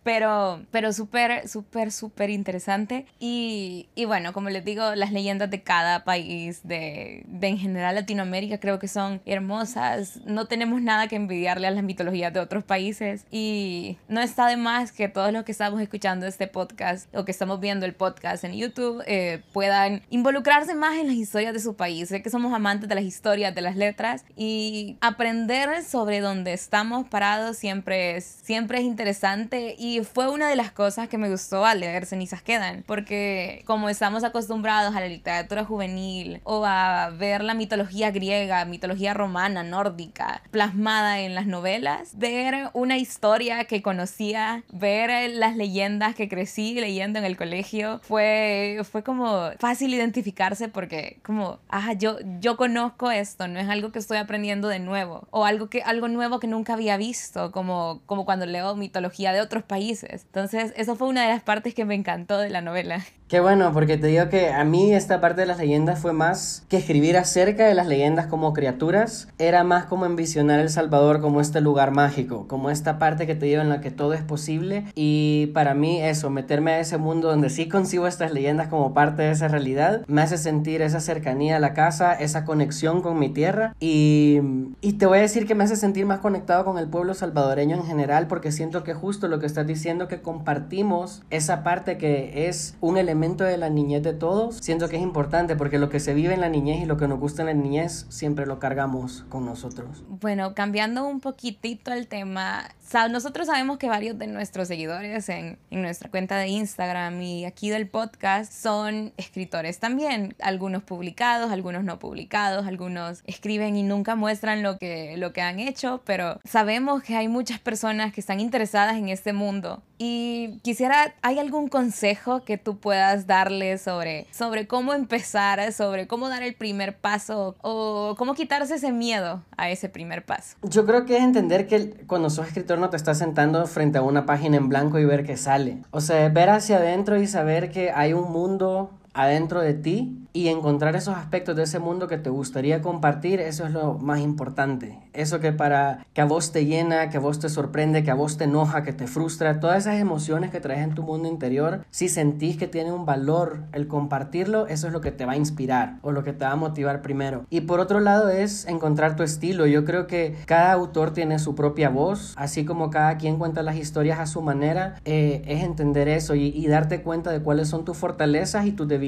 Pero, 0.02 0.62
pero 0.70 0.94
súper, 0.94 1.46
súper, 1.48 1.92
súper 1.92 2.30
interesante. 2.30 3.04
Y, 3.20 3.90
y, 3.94 4.06
bueno, 4.06 4.32
como 4.32 4.48
les 4.48 4.64
digo, 4.64 4.94
las 4.94 5.12
leyendas 5.12 5.50
de 5.50 5.62
cada 5.62 6.04
país, 6.04 6.62
de, 6.64 7.24
de 7.26 7.48
en 7.48 7.58
general 7.58 7.94
Latinoamérica, 7.94 8.58
creo 8.58 8.78
que 8.78 8.88
son 8.88 9.20
hermosas. 9.26 10.20
No 10.24 10.46
tenemos 10.46 10.80
nada 10.80 11.08
que 11.08 11.16
envidiarle 11.16 11.66
a 11.66 11.72
las 11.72 11.84
mitologías 11.84 12.32
de 12.32 12.40
otros 12.40 12.64
países. 12.64 13.26
Y 13.30 13.98
no 14.08 14.22
está 14.22 14.46
de 14.46 14.56
más 14.56 14.92
que 14.92 15.08
todos 15.08 15.30
los 15.30 15.44
que 15.44 15.52
estamos 15.52 15.82
escuchando 15.82 16.26
este 16.26 16.46
podcast 16.46 17.14
o 17.14 17.26
que 17.26 17.32
estamos 17.32 17.60
viendo 17.60 17.84
el 17.84 17.92
podcast 17.92 18.44
en 18.44 18.52
YouTube 18.52 18.62
eh, 19.07 19.42
puedan 19.52 20.02
involucrarse 20.11 20.75
más 20.75 20.97
en 20.97 21.07
las 21.07 21.16
historias 21.16 21.52
de 21.52 21.61
su 21.61 21.75
país. 21.75 22.09
Sé 22.09 22.23
que 22.23 22.31
somos 22.31 22.52
amantes 22.52 22.88
de 22.88 22.95
las 22.95 23.04
historias, 23.04 23.54
de 23.54 23.61
las 23.61 23.76
letras 23.76 24.25
y 24.37 24.97
aprender 25.00 25.83
sobre 25.85 26.21
dónde 26.21 26.52
estamos 26.52 27.09
parados 27.09 27.57
siempre 27.57 28.16
es, 28.16 28.25
siempre 28.25 28.78
es 28.78 28.85
interesante 28.85 29.75
y 29.78 30.00
fue 30.04 30.28
una 30.28 30.49
de 30.49 30.57
las 30.57 30.73
cosas 30.73 31.09
que 31.09 31.19
me 31.19 31.31
gustó 31.31 31.64
al 31.64 31.81
leer 31.81 32.07
Cenizas 32.07 32.42
Quedan, 32.42 32.85
porque 32.87 33.62
como 33.66 33.88
estamos 33.88 34.25
acostumbrados 34.25 34.95
a 34.95 35.00
la 35.00 35.09
literatura 35.09 35.64
juvenil 35.64 36.40
o 36.45 36.64
a 36.64 37.11
ver 37.11 37.42
la 37.42 37.54
mitología 37.54 38.11
griega, 38.11 38.64
mitología 38.64 39.14
romana, 39.14 39.62
nórdica, 39.62 40.42
plasmada 40.50 41.21
en 41.21 41.35
las 41.35 41.47
novelas, 41.47 42.19
ver 42.19 42.71
una 42.73 42.99
historia 42.99 43.64
que 43.64 43.83
conocía, 43.83 44.64
ver 44.73 45.31
las 45.31 45.57
leyendas 45.57 46.14
que 46.14 46.28
crecí 46.28 46.75
leyendo 46.75 47.19
en 47.19 47.25
el 47.25 47.37
colegio, 47.37 48.00
fue 48.02 48.41
fue, 48.84 49.02
como 49.02 49.50
fácil 49.58 49.94
identificarse 49.94 50.68
porque 50.68 51.18
como, 51.25 51.58
ajá, 51.68 51.92
yo, 51.94 52.16
yo 52.40 52.56
conozco 52.56 53.11
esto, 53.11 53.49
no 53.49 53.58
es 53.58 53.68
algo 53.68 53.92
que 53.92 53.99
estoy 53.99 54.18
aprendiendo 54.18 54.68
de 54.68 54.78
nuevo 54.78 55.26
o 55.30 55.44
algo, 55.44 55.68
que, 55.68 55.82
algo 55.82 56.08
nuevo 56.08 56.40
que 56.40 56.46
nunca 56.46 56.75
había 56.75 56.96
visto, 56.96 57.52
como, 57.52 58.02
como 58.06 58.25
cuando 58.25 58.46
leo 58.46 58.75
mitología 58.76 59.32
de 59.32 59.40
otros 59.40 59.62
países. 59.62 60.25
Entonces, 60.26 60.72
eso 60.76 60.96
fue 60.96 61.08
una 61.08 61.22
de 61.22 61.28
las 61.28 61.42
partes 61.42 61.75
que 61.75 61.84
me 61.84 61.94
encantó 61.94 62.38
de 62.38 62.50
la 62.50 62.61
novela. 62.61 63.04
Qué 63.32 63.40
bueno, 63.40 63.72
porque 63.72 63.96
te 63.96 64.08
digo 64.08 64.28
que 64.28 64.50
a 64.50 64.62
mí 64.62 64.92
esta 64.92 65.22
parte 65.22 65.40
de 65.40 65.46
las 65.46 65.56
leyendas 65.56 65.98
fue 65.98 66.12
más 66.12 66.66
que 66.68 66.76
escribir 66.76 67.16
acerca 67.16 67.64
de 67.64 67.72
las 67.72 67.86
leyendas 67.86 68.26
como 68.26 68.52
criaturas, 68.52 69.26
era 69.38 69.64
más 69.64 69.86
como 69.86 70.04
envisionar 70.04 70.60
El 70.60 70.68
Salvador 70.68 71.22
como 71.22 71.40
este 71.40 71.62
lugar 71.62 71.92
mágico, 71.92 72.46
como 72.46 72.68
esta 72.68 72.98
parte 72.98 73.26
que 73.26 73.35
te 73.35 73.46
digo 73.46 73.62
en 73.62 73.70
la 73.70 73.80
que 73.80 73.90
todo 73.90 74.12
es 74.12 74.20
posible. 74.20 74.85
Y 74.94 75.46
para 75.54 75.72
mí 75.72 76.02
eso, 76.02 76.28
meterme 76.28 76.72
a 76.72 76.80
ese 76.80 76.98
mundo 76.98 77.28
donde 77.28 77.48
sí 77.48 77.70
consigo 77.70 78.07
estas 78.07 78.35
leyendas 78.35 78.68
como 78.68 78.92
parte 78.92 79.22
de 79.22 79.30
esa 79.30 79.48
realidad, 79.48 80.04
me 80.09 80.20
hace 80.20 80.37
sentir 80.37 80.83
esa 80.83 81.00
cercanía 81.00 81.57
a 81.57 81.61
la 81.61 81.72
casa, 81.72 82.12
esa 82.12 82.44
conexión 82.44 83.00
con 83.00 83.18
mi 83.18 83.30
tierra. 83.30 83.74
Y, 83.80 84.40
y 84.83 84.92
te 84.98 85.07
voy 85.07 85.16
a 85.16 85.22
decir 85.22 85.46
que 85.46 85.54
me 85.54 85.64
hace 85.64 85.76
sentir 85.76 86.04
más 86.04 86.18
conectado 86.18 86.66
con 86.66 86.76
el 86.76 86.87
pueblo 86.87 87.14
salvadoreño 87.14 87.76
en 87.76 87.85
general 87.85 88.26
porque 88.26 88.52
siento 88.52 88.85
que 88.85 88.92
justo 88.92 89.26
lo 89.26 89.38
que 89.38 89.46
estás 89.46 89.66
diciendo 89.66 90.07
que 90.07 90.20
compartimos 90.20 91.22
esa 91.30 91.62
parte 91.62 91.96
que 91.96 92.46
es 92.46 92.76
un 92.83 92.98
elemento 92.98 93.21
de 93.22 93.56
la 93.56 93.70
niñez 93.70 94.02
de 94.02 94.14
todos, 94.14 94.56
siento 94.56 94.88
que 94.88 94.96
es 94.96 95.02
importante 95.02 95.54
porque 95.54 95.78
lo 95.78 95.88
que 95.88 96.00
se 96.00 96.12
vive 96.12 96.35
en 96.35 96.40
la 96.40 96.48
niñez 96.48 96.82
y 96.82 96.87
lo 96.87 96.96
que 96.96 97.06
nos 97.06 97.20
gusta 97.20 97.42
en 97.42 97.46
la 97.46 97.54
niñez 97.54 98.04
siempre 98.08 98.46
lo 98.46 98.58
cargamos 98.58 99.24
con 99.28 99.46
nosotros. 99.46 100.02
Bueno, 100.08 100.54
cambiando 100.56 101.06
un 101.06 101.20
poquitito 101.20 101.92
el 101.92 102.08
tema, 102.08 102.68
nosotros 103.11 103.46
sabemos 103.46 103.78
que 103.78 103.88
varios 103.88 104.18
de 104.18 104.26
nuestros 104.26 104.66
seguidores 104.66 105.28
en, 105.28 105.56
en 105.70 105.82
nuestra 105.82 106.11
cuenta 106.11 106.37
de 106.37 106.48
Instagram 106.48 107.22
y 107.22 107.44
aquí 107.44 107.70
del 107.70 107.88
podcast 107.88 108.52
son 108.52 109.12
escritores 109.16 109.78
también, 109.78 110.35
algunos 110.40 110.82
publicados, 110.82 111.52
algunos 111.52 111.85
no 111.85 112.00
publicados, 112.00 112.66
algunos 112.66 113.22
escriben 113.24 113.76
y 113.76 113.85
nunca 113.85 114.16
muestran 114.16 114.64
lo 114.64 114.78
que, 114.78 115.16
lo 115.16 115.32
que 115.32 115.42
han 115.42 115.61
hecho, 115.61 116.02
pero 116.04 116.40
sabemos 116.44 117.04
que 117.04 117.14
hay 117.14 117.28
muchas 117.28 117.61
personas 117.61 118.12
que 118.12 118.20
están 118.20 118.40
interesadas 118.40 118.96
en 118.96 119.08
este 119.08 119.32
mundo 119.32 119.80
y 120.04 120.58
quisiera, 120.62 121.14
¿hay 121.22 121.38
algún 121.38 121.68
consejo 121.68 122.44
que 122.44 122.58
tú 122.58 122.78
puedas 122.78 123.12
darle 123.16 123.79
sobre, 123.79 124.27
sobre 124.31 124.66
cómo 124.66 124.94
empezar, 124.94 125.72
sobre 125.72 126.07
cómo 126.07 126.29
dar 126.29 126.42
el 126.42 126.55
primer 126.55 126.96
paso 126.96 127.57
o 127.62 128.14
cómo 128.18 128.35
quitarse 128.35 128.75
ese 128.75 128.92
miedo 128.92 129.42
a 129.57 129.70
ese 129.70 129.88
primer 129.88 130.25
paso? 130.25 130.57
Yo 130.62 130.87
creo 130.87 131.05
que 131.05 131.16
es 131.16 131.22
entender 131.22 131.66
que 131.66 131.90
cuando 132.07 132.31
sos 132.31 132.46
escritor 132.46 132.79
no 132.79 132.90
te 132.90 132.96
estás 132.96 133.18
sentando 133.18 133.66
frente 133.66 133.98
a 133.98 134.03
una 134.03 134.27
página 134.27 134.57
en 134.57 134.68
blanco 134.68 134.98
y 134.98 135.05
ver 135.05 135.25
qué 135.25 135.37
sale. 135.37 135.79
O 135.90 136.01
sea, 136.01 136.29
ver 136.29 136.51
hacia 136.51 136.77
adentro 136.77 137.20
y 137.20 137.27
saber 137.27 137.70
que 137.70 137.90
hay 137.90 138.12
un 138.12 138.33
mundo 138.33 138.90
adentro 139.14 139.61
de 139.61 139.75
ti 139.75 140.18
y 140.33 140.48
encontrar 140.48 140.96
esos 140.96 141.16
aspectos 141.16 141.57
de 141.57 141.64
ese 141.64 141.79
mundo 141.79 142.09
que 142.09 142.16
te 142.16 142.31
gustaría 142.31 142.81
compartir, 142.81 143.40
eso 143.40 143.66
es 143.66 143.72
lo 143.72 143.94
más 143.94 144.20
importante. 144.20 144.98
Eso 145.12 145.40
que 145.40 145.53
para 145.53 146.07
que 146.14 146.22
a 146.22 146.25
vos 146.25 146.53
te 146.53 146.64
llena, 146.64 147.11
que 147.11 147.18
a 147.18 147.20
vos 147.20 147.38
te 147.38 147.51
sorprende, 147.51 148.03
que 148.03 148.11
a 148.11 148.14
vos 148.14 148.38
te 148.38 148.44
enoja, 148.44 148.83
que 148.83 148.94
te 148.94 149.07
frustra, 149.07 149.61
todas 149.61 149.79
esas 149.79 150.01
emociones 150.01 150.51
que 150.51 150.61
traes 150.61 150.83
en 150.83 150.94
tu 150.94 151.03
mundo 151.03 151.29
interior, 151.29 151.85
si 151.90 152.09
sentís 152.09 152.57
que 152.57 152.66
tiene 152.66 152.92
un 152.92 153.05
valor 153.05 153.64
el 153.72 153.88
compartirlo, 153.88 154.66
eso 154.68 154.87
es 154.87 154.92
lo 154.92 155.03
que 155.03 155.12
te 155.12 155.27
va 155.27 155.33
a 155.33 155.37
inspirar 155.37 155.98
o 156.01 156.12
lo 156.12 156.25
que 156.25 156.33
te 156.33 156.46
va 156.46 156.53
a 156.53 156.57
motivar 156.57 157.03
primero. 157.03 157.44
Y 157.51 157.62
por 157.62 157.81
otro 157.81 158.01
lado 158.01 158.31
es 158.31 158.66
encontrar 158.66 159.16
tu 159.16 159.22
estilo. 159.22 159.66
Yo 159.66 159.85
creo 159.85 160.07
que 160.07 160.37
cada 160.46 160.72
autor 160.72 161.12
tiene 161.12 161.38
su 161.38 161.55
propia 161.55 161.90
voz, 161.90 162.33
así 162.37 162.64
como 162.64 162.88
cada 162.88 163.18
quien 163.18 163.37
cuenta 163.37 163.62
las 163.62 163.77
historias 163.77 164.18
a 164.18 164.27
su 164.27 164.40
manera, 164.40 164.94
eh, 165.05 165.42
es 165.46 165.62
entender 165.62 166.09
eso 166.09 166.35
y, 166.35 166.46
y, 166.46 166.66
darte 166.68 167.03
cuenta 167.03 167.31
de 167.31 167.40
cuáles 167.40 167.68
son 167.68 167.85
tus 167.85 167.98
fortalezas 167.98 168.64
y 168.66 168.72
tus 168.72 168.88
debilidades 168.88 169.01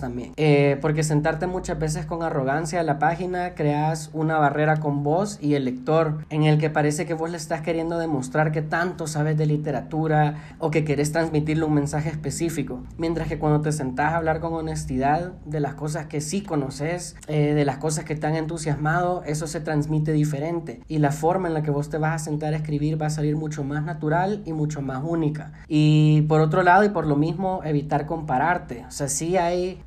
también. 0.00 0.32
Eh, 0.36 0.60
eh, 0.60 0.76
porque 0.76 1.02
sentarte 1.02 1.46
muchas 1.46 1.78
veces 1.78 2.04
con 2.04 2.22
arrogancia 2.22 2.80
a 2.80 2.82
la 2.82 2.98
página 2.98 3.54
creas 3.54 4.10
una 4.12 4.36
barrera 4.36 4.76
con 4.76 5.02
vos 5.02 5.38
y 5.40 5.54
el 5.54 5.64
lector 5.64 6.26
en 6.28 6.42
el 6.42 6.58
que 6.58 6.68
parece 6.68 7.06
que 7.06 7.14
vos 7.14 7.30
le 7.30 7.38
estás 7.38 7.62
queriendo 7.62 7.98
demostrar 7.98 8.52
que 8.52 8.60
tanto 8.60 9.06
sabes 9.06 9.38
de 9.38 9.46
literatura 9.46 10.34
o 10.58 10.70
que 10.70 10.84
querés 10.84 11.12
transmitirle 11.12 11.64
un 11.64 11.72
mensaje 11.72 12.10
específico. 12.10 12.82
Mientras 12.98 13.28
que 13.28 13.38
cuando 13.38 13.62
te 13.62 13.72
sentás 13.72 14.12
a 14.12 14.16
hablar 14.16 14.40
con 14.40 14.52
honestidad 14.52 15.32
de 15.46 15.60
las 15.60 15.74
cosas 15.74 16.06
que 16.06 16.20
sí 16.20 16.42
conoces, 16.42 17.16
eh, 17.26 17.54
de 17.54 17.64
las 17.64 17.78
cosas 17.78 18.04
que 18.04 18.16
te 18.16 18.26
han 18.26 18.36
entusiasmado, 18.36 19.22
eso 19.24 19.46
se 19.46 19.60
transmite 19.60 20.12
diferente 20.12 20.80
y 20.88 20.98
la 20.98 21.10
forma 21.10 21.48
en 21.48 21.54
la 21.54 21.62
que 21.62 21.70
vos 21.70 21.88
te 21.88 21.96
vas 21.96 22.20
a 22.20 22.24
sentar 22.24 22.52
a 22.52 22.56
escribir 22.56 23.00
va 23.00 23.06
a 23.06 23.10
salir 23.10 23.36
mucho 23.36 23.64
más 23.64 23.82
natural 23.82 24.42
y 24.44 24.52
mucho 24.52 24.82
más 24.82 25.02
única. 25.02 25.52
Y 25.68 26.22
por 26.22 26.40
otro 26.40 26.62
lado 26.62 26.84
y 26.84 26.90
por 26.90 27.06
lo 27.06 27.16
mismo 27.16 27.60
evitar 27.64 28.04
compararte. 28.04 28.84
O 28.86 28.90
sea, 28.90 29.08
sí 29.08 29.29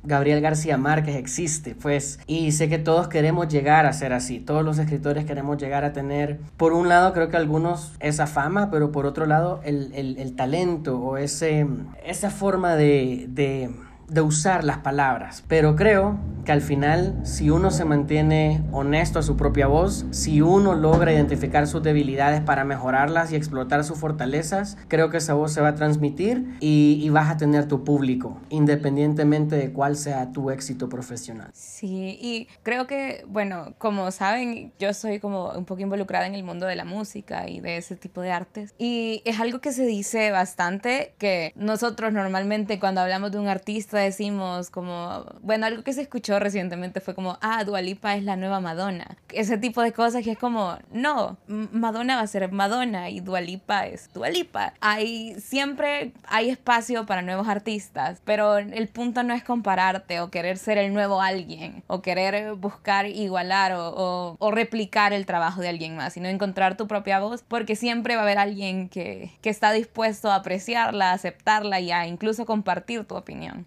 Gabriel 0.02 0.40
García 0.40 0.76
Márquez 0.76 1.16
existe, 1.16 1.74
pues, 1.74 2.18
y 2.26 2.52
sé 2.52 2.68
que 2.68 2.78
todos 2.78 3.08
queremos 3.08 3.48
llegar 3.48 3.86
a 3.86 3.92
ser 3.92 4.12
así, 4.12 4.40
todos 4.40 4.64
los 4.64 4.78
escritores 4.78 5.24
queremos 5.24 5.58
llegar 5.58 5.84
a 5.84 5.92
tener, 5.92 6.38
por 6.56 6.72
un 6.72 6.88
lado 6.88 7.12
creo 7.12 7.28
que 7.28 7.36
algunos 7.36 7.92
esa 8.00 8.26
fama, 8.26 8.70
pero 8.70 8.92
por 8.92 9.06
otro 9.06 9.26
lado 9.26 9.60
el, 9.64 9.92
el, 9.94 10.36
talento 10.36 10.98
o 10.98 11.16
ese, 11.16 11.66
esa 12.04 12.30
forma 12.30 12.74
de 12.74 13.70
de 14.14 14.20
usar 14.20 14.64
las 14.64 14.78
palabras. 14.78 15.44
Pero 15.48 15.76
creo 15.76 16.18
que 16.44 16.52
al 16.52 16.60
final, 16.60 17.18
si 17.24 17.50
uno 17.50 17.70
se 17.70 17.84
mantiene 17.84 18.62
honesto 18.70 19.18
a 19.18 19.22
su 19.22 19.36
propia 19.36 19.66
voz, 19.66 20.06
si 20.10 20.42
uno 20.42 20.74
logra 20.74 21.12
identificar 21.12 21.66
sus 21.66 21.82
debilidades 21.82 22.40
para 22.42 22.64
mejorarlas 22.64 23.32
y 23.32 23.36
explotar 23.36 23.82
sus 23.82 23.98
fortalezas, 23.98 24.76
creo 24.88 25.10
que 25.10 25.16
esa 25.16 25.34
voz 25.34 25.52
se 25.52 25.60
va 25.60 25.68
a 25.68 25.74
transmitir 25.74 26.56
y, 26.60 27.00
y 27.02 27.08
vas 27.08 27.30
a 27.30 27.36
tener 27.36 27.66
tu 27.66 27.82
público, 27.82 28.40
independientemente 28.50 29.56
de 29.56 29.72
cuál 29.72 29.96
sea 29.96 30.32
tu 30.32 30.50
éxito 30.50 30.88
profesional. 30.88 31.50
Sí, 31.54 32.18
y 32.20 32.48
creo 32.62 32.86
que, 32.86 33.24
bueno, 33.26 33.74
como 33.78 34.10
saben, 34.10 34.72
yo 34.78 34.92
soy 34.92 35.20
como 35.20 35.50
un 35.52 35.64
poco 35.64 35.80
involucrada 35.80 36.26
en 36.26 36.34
el 36.34 36.44
mundo 36.44 36.66
de 36.66 36.76
la 36.76 36.84
música 36.84 37.48
y 37.48 37.60
de 37.60 37.78
ese 37.78 37.96
tipo 37.96 38.20
de 38.20 38.30
artes. 38.30 38.74
Y 38.78 39.22
es 39.24 39.40
algo 39.40 39.60
que 39.60 39.72
se 39.72 39.86
dice 39.86 40.30
bastante, 40.30 41.14
que 41.18 41.52
nosotros 41.56 42.12
normalmente 42.12 42.78
cuando 42.78 43.00
hablamos 43.00 43.32
de 43.32 43.38
un 43.38 43.48
artista 43.48 44.03
decimos 44.04 44.70
como, 44.70 45.24
bueno, 45.42 45.66
algo 45.66 45.82
que 45.82 45.92
se 45.92 46.02
escuchó 46.02 46.38
recientemente 46.38 47.00
fue 47.00 47.14
como, 47.14 47.38
ah, 47.40 47.64
Dualipa 47.64 48.14
es 48.16 48.24
la 48.24 48.36
nueva 48.36 48.60
Madonna. 48.60 49.16
Ese 49.30 49.58
tipo 49.58 49.82
de 49.82 49.92
cosas 49.92 50.22
que 50.22 50.32
es 50.32 50.38
como, 50.38 50.78
no, 50.92 51.36
Madonna 51.46 52.16
va 52.16 52.22
a 52.22 52.26
ser 52.26 52.50
Madonna 52.52 53.10
y 53.10 53.20
Dualipa 53.20 53.86
es 53.86 54.12
Dualipa. 54.12 54.74
Hay 54.80 55.38
siempre 55.40 56.12
hay 56.26 56.50
espacio 56.50 57.06
para 57.06 57.22
nuevos 57.22 57.48
artistas, 57.48 58.20
pero 58.24 58.58
el 58.58 58.88
punto 58.88 59.22
no 59.22 59.34
es 59.34 59.44
compararte 59.44 60.20
o 60.20 60.30
querer 60.30 60.58
ser 60.58 60.78
el 60.78 60.92
nuevo 60.92 61.20
alguien 61.20 61.82
o 61.86 62.02
querer 62.02 62.54
buscar 62.54 63.06
igualar 63.06 63.72
o, 63.72 64.36
o, 64.38 64.50
replicar 64.50 65.12
el 65.12 65.26
trabajo 65.26 65.60
de 65.60 65.68
alguien 65.68 65.96
más, 65.96 66.12
sino 66.14 66.28
encontrar 66.28 66.76
tu 66.76 66.86
propia 66.86 67.20
voz, 67.20 67.42
porque 67.42 67.76
siempre 67.76 68.14
va 68.14 68.22
a 68.22 68.24
haber 68.24 68.38
alguien 68.38 68.88
que, 68.88 69.32
que 69.42 69.50
está 69.50 69.72
dispuesto 69.72 70.30
a 70.30 70.36
apreciarla, 70.36 71.12
aceptarla 71.12 71.80
y 71.80 71.90
a 71.90 72.06
incluso 72.06 72.46
compartir 72.46 73.04
tu 73.04 73.16
opinión. 73.16 73.66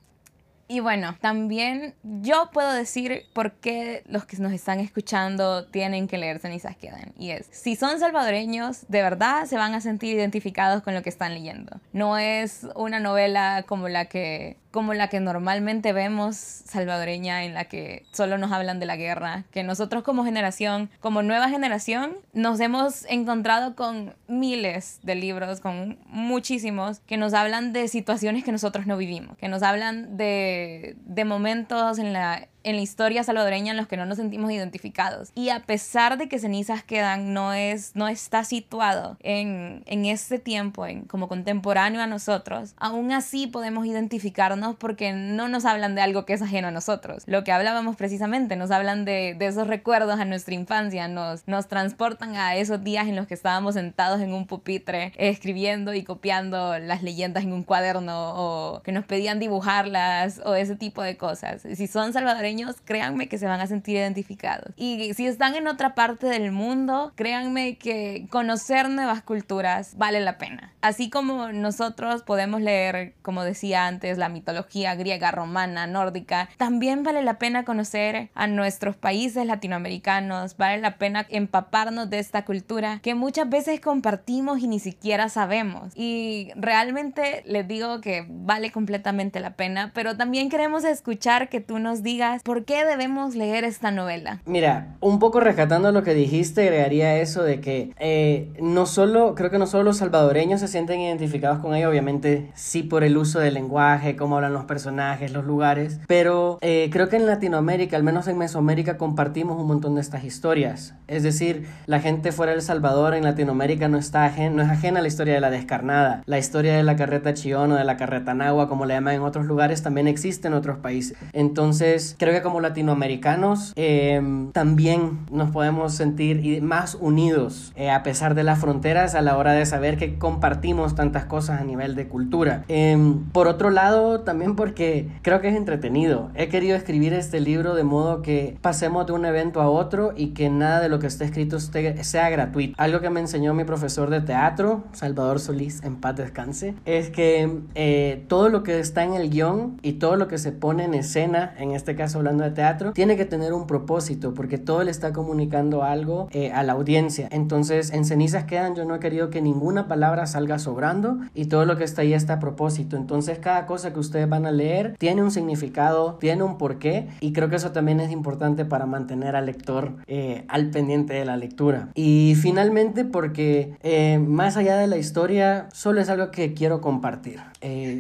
Y 0.68 0.82
bueno, 0.82 1.16
también 1.22 1.96
yo 2.04 2.50
puedo 2.52 2.74
decir 2.74 3.26
por 3.34 3.54
qué 3.54 4.04
los 4.08 4.26
que 4.26 4.38
nos 4.38 4.52
están 4.52 4.80
escuchando 4.80 5.66
tienen 5.66 6.08
que 6.08 6.18
leer 6.18 6.40
Cenizas 6.40 6.76
Quedan. 6.76 7.14
Y 7.18 7.32
es, 7.32 7.48
si 7.52 7.76
son 7.76 8.00
salvadoreños, 8.00 8.86
de 8.90 9.02
verdad 9.02 9.46
se 9.46 9.56
van 9.56 9.74
a 9.74 9.82
sentir 9.82 10.16
identificados 10.16 10.84
con 10.84 10.94
lo 10.94 11.02
que 11.04 11.10
están 11.10 11.34
leyendo. 11.34 11.80
No 11.94 12.18
es 12.18 12.68
una 12.76 13.00
novela 13.00 13.64
como 13.66 13.88
la 13.88 14.06
que 14.06 14.58
como 14.78 14.94
la 14.94 15.08
que 15.08 15.20
normalmente 15.20 15.92
vemos 15.92 16.36
salvadoreña, 16.36 17.46
en 17.46 17.56
la 17.56 17.66
que 17.66 18.06
solo 18.12 18.38
nos 18.38 18.52
hablan 18.52 18.80
de 18.80 18.86
la 18.86 18.96
guerra, 18.96 19.46
que 19.50 19.64
nosotros 19.64 20.04
como 20.04 20.24
generación, 20.24 20.92
como 21.00 21.24
nueva 21.24 21.50
generación, 21.50 22.16
nos 22.34 22.60
hemos 22.60 23.04
encontrado 23.06 23.76
con 23.76 24.14
miles 24.28 25.00
de 25.02 25.16
libros, 25.16 25.62
con 25.62 25.98
muchísimos, 26.06 27.00
que 27.08 27.18
nos 27.18 27.34
hablan 27.34 27.74
de 27.74 27.88
situaciones 27.88 28.44
que 28.44 28.52
nosotros 28.52 28.86
no 28.86 28.98
vivimos, 28.98 29.36
que 29.40 29.48
nos 29.48 29.64
hablan 29.64 30.16
de, 30.16 30.96
de 31.08 31.26
momentos 31.26 31.98
en 31.98 32.14
la 32.14 32.48
en 32.68 32.76
la 32.76 32.82
historia 32.82 33.24
salvadoreña 33.24 33.72
en 33.72 33.78
los 33.78 33.88
que 33.88 33.96
no 33.96 34.06
nos 34.06 34.18
sentimos 34.18 34.52
identificados. 34.52 35.32
Y 35.36 35.50
a 35.50 35.62
pesar 35.62 36.18
de 36.18 36.28
que 36.28 36.38
Cenizas 36.38 36.84
Quedan 36.84 37.34
no, 37.34 37.54
es, 37.54 37.96
no 37.96 38.10
está 38.10 38.44
situado 38.44 39.16
en, 39.22 39.84
en 39.86 40.06
este 40.06 40.38
tiempo, 40.38 40.86
en, 40.86 41.04
como 41.06 41.30
contemporáneo 41.30 42.02
a 42.02 42.08
nosotros, 42.08 42.74
aún 42.76 43.14
así 43.14 43.48
podemos 43.48 43.86
identificarnos 43.86 44.67
porque 44.76 45.14
no 45.14 45.48
nos 45.48 45.66
hablan 45.66 45.96
de 45.96 46.02
algo 46.02 46.26
que 46.26 46.34
es 46.34 46.42
ajeno 46.42 46.68
a 46.68 46.72
nosotros. 46.72 47.24
Lo 47.26 47.44
que 47.44 47.52
hablábamos 47.52 47.96
precisamente, 47.96 48.56
nos 48.56 48.72
hablan 48.72 49.06
de, 49.06 49.36
de 49.38 49.46
esos 49.48 49.68
recuerdos 49.68 50.20
a 50.20 50.26
nuestra 50.26 50.54
infancia, 50.54 51.08
nos, 51.08 51.48
nos 51.48 51.68
transportan 51.68 52.36
a 52.36 52.56
esos 52.56 52.84
días 52.84 53.08
en 53.08 53.16
los 53.16 53.28
que 53.28 53.34
estábamos 53.34 53.76
sentados 53.76 54.22
en 54.22 54.34
un 54.34 54.48
pupitre 54.48 55.14
escribiendo 55.18 55.94
y 55.94 56.04
copiando 56.04 56.78
las 56.80 57.04
leyendas 57.04 57.44
en 57.44 57.54
un 57.54 57.64
cuaderno 57.64 58.34
o 58.36 58.82
que 58.84 58.92
nos 58.92 59.06
pedían 59.06 59.40
dibujarlas 59.40 60.42
o 60.46 60.56
ese 60.56 60.76
tipo 60.76 61.02
de 61.02 61.18
cosas. 61.18 61.62
Si 61.62 61.88
son 61.88 62.14
salvadoreños, 62.14 62.76
créanme 62.84 63.28
que 63.28 63.38
se 63.38 63.46
van 63.46 63.62
a 63.62 63.68
sentir 63.68 63.96
identificados. 63.96 64.74
Y 64.76 65.14
si 65.14 65.28
están 65.28 65.56
en 65.56 65.68
otra 65.68 65.96
parte 65.96 66.28
del 66.28 66.52
mundo, 66.52 67.12
créanme 67.16 67.78
que 67.78 68.28
conocer 68.30 68.90
nuevas 68.90 69.22
culturas 69.22 69.96
vale 69.98 70.20
la 70.22 70.38
pena. 70.38 70.74
Así 70.82 71.10
como 71.10 71.52
nosotros 71.52 72.24
podemos 72.24 72.62
leer, 72.62 73.14
como 73.22 73.44
decía 73.44 73.88
antes, 73.88 74.18
la 74.18 74.30
mitología 74.48 74.96
griega, 74.96 75.32
romana, 75.32 75.88
nórdica, 75.88 76.48
también 76.58 77.04
vale 77.04 77.22
la 77.22 77.38
pena 77.38 77.66
conocer 77.66 78.30
a 78.34 78.48
nuestros 78.48 78.96
países 78.96 79.46
latinoamericanos, 79.46 80.56
vale 80.56 80.82
la 80.82 80.98
pena 80.98 81.26
empaparnos 81.30 82.10
de 82.10 82.20
esta 82.20 82.46
cultura 82.46 83.00
que 83.04 83.14
muchas 83.14 83.50
veces 83.50 83.82
compartimos 83.82 84.60
y 84.60 84.68
ni 84.68 84.80
siquiera 84.80 85.28
sabemos. 85.28 85.92
Y 85.96 86.52
realmente 86.56 87.44
les 87.46 87.68
digo 87.68 88.00
que 88.00 88.26
vale 88.30 88.72
completamente 88.72 89.42
la 89.42 89.56
pena, 89.56 89.92
pero 89.94 90.16
también 90.16 90.50
queremos 90.50 90.86
escuchar 90.86 91.50
que 91.50 91.60
tú 91.60 91.80
nos 91.80 92.02
digas 92.02 92.42
¿Por 92.44 92.64
qué 92.64 92.86
debemos 92.86 93.36
leer 93.36 93.66
esta 93.66 93.92
novela? 93.92 94.40
Mira, 94.46 94.96
un 95.02 95.20
poco 95.20 95.42
rescatando 95.42 95.92
lo 95.92 96.04
que 96.04 96.14
dijiste, 96.14 96.62
agregaría 96.62 97.18
eso 97.18 97.44
de 97.44 97.60
que 97.60 97.92
eh, 98.00 98.54
no 98.62 98.86
solo, 98.86 99.36
creo 99.36 99.52
que 99.52 99.58
no 99.58 99.68
solo 99.68 99.84
los 99.84 99.98
salvadoreños 99.98 100.62
se 100.62 100.70
sienten 100.70 101.02
identificados 101.02 101.60
con 101.60 101.76
ella, 101.76 101.90
obviamente 101.90 102.50
sí 102.56 102.84
por 102.84 103.04
el 103.04 103.18
uso 103.18 103.40
del 103.40 103.56
lenguaje, 103.56 104.16
cómo 104.16 104.37
hablan 104.38 104.54
los 104.54 104.66
personajes, 104.66 105.32
los 105.32 105.46
lugares, 105.46 106.00
pero 106.08 106.58
eh, 106.62 106.90
creo 106.92 107.10
que 107.10 107.18
en 107.18 107.26
Latinoamérica, 107.26 107.98
al 107.98 108.04
menos 108.04 108.28
en 108.28 108.38
Mesoamérica, 108.38 108.98
compartimos 108.98 109.60
un 109.60 109.68
montón 109.68 109.96
de 109.96 110.02
estas 110.02 110.24
historias. 110.24 110.96
Es 111.08 111.24
decir, 111.24 111.68
la 111.86 112.00
gente 112.00 112.32
fuera 112.32 112.52
del 112.52 112.62
Salvador 112.62 113.14
en 113.14 113.24
Latinoamérica 113.24 113.88
no, 113.88 113.98
está 113.98 114.32
no 114.52 114.62
es 114.62 114.70
ajena 114.70 115.00
a 115.00 115.02
la 115.02 115.08
historia 115.08 115.34
de 115.34 115.42
la 115.42 115.50
descarnada. 115.50 116.24
La 116.26 116.38
historia 116.38 116.76
de 116.76 116.84
la 116.84 116.96
carreta 116.96 117.34
Chillón 117.34 117.72
o 117.72 117.76
de 117.76 117.84
la 117.84 117.98
carreta 117.98 118.34
Nagua, 118.34 118.68
como 118.68 118.86
le 118.86 118.94
llaman 118.94 119.16
en 119.16 119.22
otros 119.22 119.46
lugares, 119.46 119.84
también 119.84 120.08
existe 120.08 120.48
en 120.48 120.54
otros 120.54 120.78
países. 120.80 121.18
Entonces, 121.34 122.16
creo 122.18 122.34
que 122.34 122.42
como 122.42 122.62
latinoamericanos 122.62 123.74
em, 123.76 124.52
también 124.52 125.26
nos 125.32 125.52
podemos 125.52 125.94
sentir 125.94 126.62
más 126.62 126.96
unidos 126.96 127.72
eh, 127.76 127.90
a 127.90 128.04
pesar 128.04 128.36
de 128.36 128.44
las 128.44 128.60
fronteras 128.60 129.16
a 129.16 129.22
la 129.22 129.38
hora 129.38 129.54
de 129.54 129.66
saber 129.66 129.98
que 129.98 130.18
compartimos 130.18 130.96
tantas 130.96 131.26
cosas 131.26 131.62
a 131.62 131.64
nivel 131.64 131.96
de 131.96 132.08
cultura. 132.08 132.64
Em, 132.68 133.24
por 133.32 133.48
otro 133.48 133.70
lado, 133.70 134.22
también 134.28 134.58
porque 134.58 135.08
creo 135.22 135.40
que 135.40 135.48
es 135.48 135.56
entretenido. 135.56 136.32
He 136.36 136.50
querido 136.50 136.76
escribir 136.76 137.14
este 137.14 137.40
libro 137.40 137.76
de 137.76 137.86
modo 137.86 138.22
que 138.22 138.58
pasemos 138.62 139.08
de 139.08 139.14
un 139.14 139.24
evento 139.24 139.62
a 139.62 139.70
otro 139.70 140.12
y 140.18 140.34
que 140.34 140.50
nada 140.50 140.82
de 140.82 140.90
lo 140.90 141.00
que 141.00 141.08
esté 141.08 141.24
escrito 141.24 141.62
sea 141.62 142.30
gratuito. 142.30 142.76
Algo 142.78 143.00
que 143.00 143.10
me 143.10 143.22
enseñó 143.22 143.54
mi 143.54 143.64
profesor 143.64 144.10
de 144.10 144.20
teatro, 144.20 144.84
Salvador 144.92 145.40
Solís, 145.40 145.82
en 145.82 145.96
paz 145.96 146.18
descanse, 146.18 146.76
es 146.84 147.10
que 147.10 147.62
eh, 147.76 148.26
todo 148.28 148.50
lo 148.50 148.64
que 148.64 148.80
está 148.80 149.06
en 149.06 149.14
el 149.14 149.30
guion 149.30 149.80
y 149.82 149.94
todo 149.94 150.18
lo 150.18 150.28
que 150.28 150.38
se 150.38 150.52
pone 150.52 150.84
en 150.84 150.94
escena, 150.94 151.56
en 151.58 151.72
este 151.72 151.96
caso 151.96 152.18
hablando 152.18 152.44
de 152.44 152.52
teatro, 152.52 152.92
tiene 152.92 153.16
que 153.16 153.24
tener 153.24 153.54
un 153.54 153.66
propósito 153.66 154.34
porque 154.34 154.58
todo 154.58 154.84
le 154.84 154.92
está 154.92 155.14
comunicando 155.14 155.84
algo 155.84 156.28
eh, 156.32 156.52
a 156.52 156.64
la 156.64 156.74
audiencia. 156.74 157.30
Entonces, 157.32 157.94
en 157.94 158.04
cenizas 158.04 158.44
quedan, 158.44 158.76
yo 158.76 158.84
no 158.84 158.94
he 158.94 159.00
querido 159.00 159.30
que 159.30 159.42
ninguna 159.42 159.88
palabra 159.88 160.26
salga 160.26 160.60
sobrando 160.60 161.18
y 161.34 161.46
todo 161.46 161.64
lo 161.64 161.78
que 161.78 161.86
está 161.86 162.02
ahí 162.02 162.12
está 162.12 162.34
a 162.34 162.40
propósito. 162.40 162.98
Entonces, 162.98 163.40
cada 163.40 163.66
cosa 163.66 163.94
que 163.94 164.02
ustedes 164.18 164.30
van 164.30 164.48
a 164.48 164.52
leer 164.52 164.96
tiene 164.98 165.22
un 165.22 165.30
significado, 165.30 166.16
tiene 166.20 166.42
un 166.42 166.58
porqué 166.58 167.08
y 167.20 167.34
creo 167.34 167.50
que 167.50 167.58
eso 167.58 167.72
también 167.72 168.00
es 168.00 168.12
importante 168.12 168.66
para 168.66 168.88
mantener 168.88 169.36
al 169.36 169.46
lector 169.46 169.98
eh, 170.08 170.44
al 170.48 170.72
pendiente 170.72 171.14
de 171.14 171.24
la 171.24 171.38
lectura. 171.38 171.90
Y 171.94 172.36
finalmente, 172.42 173.06
porque 173.06 173.78
eh, 173.84 174.18
más 174.18 174.58
allá 174.58 174.78
de 174.78 174.88
la 174.88 174.98
historia, 174.98 175.70
solo 175.72 176.02
es 176.02 176.10
algo 176.10 176.32
que 176.32 176.54
quiero 176.54 176.82
compartir. 176.82 177.40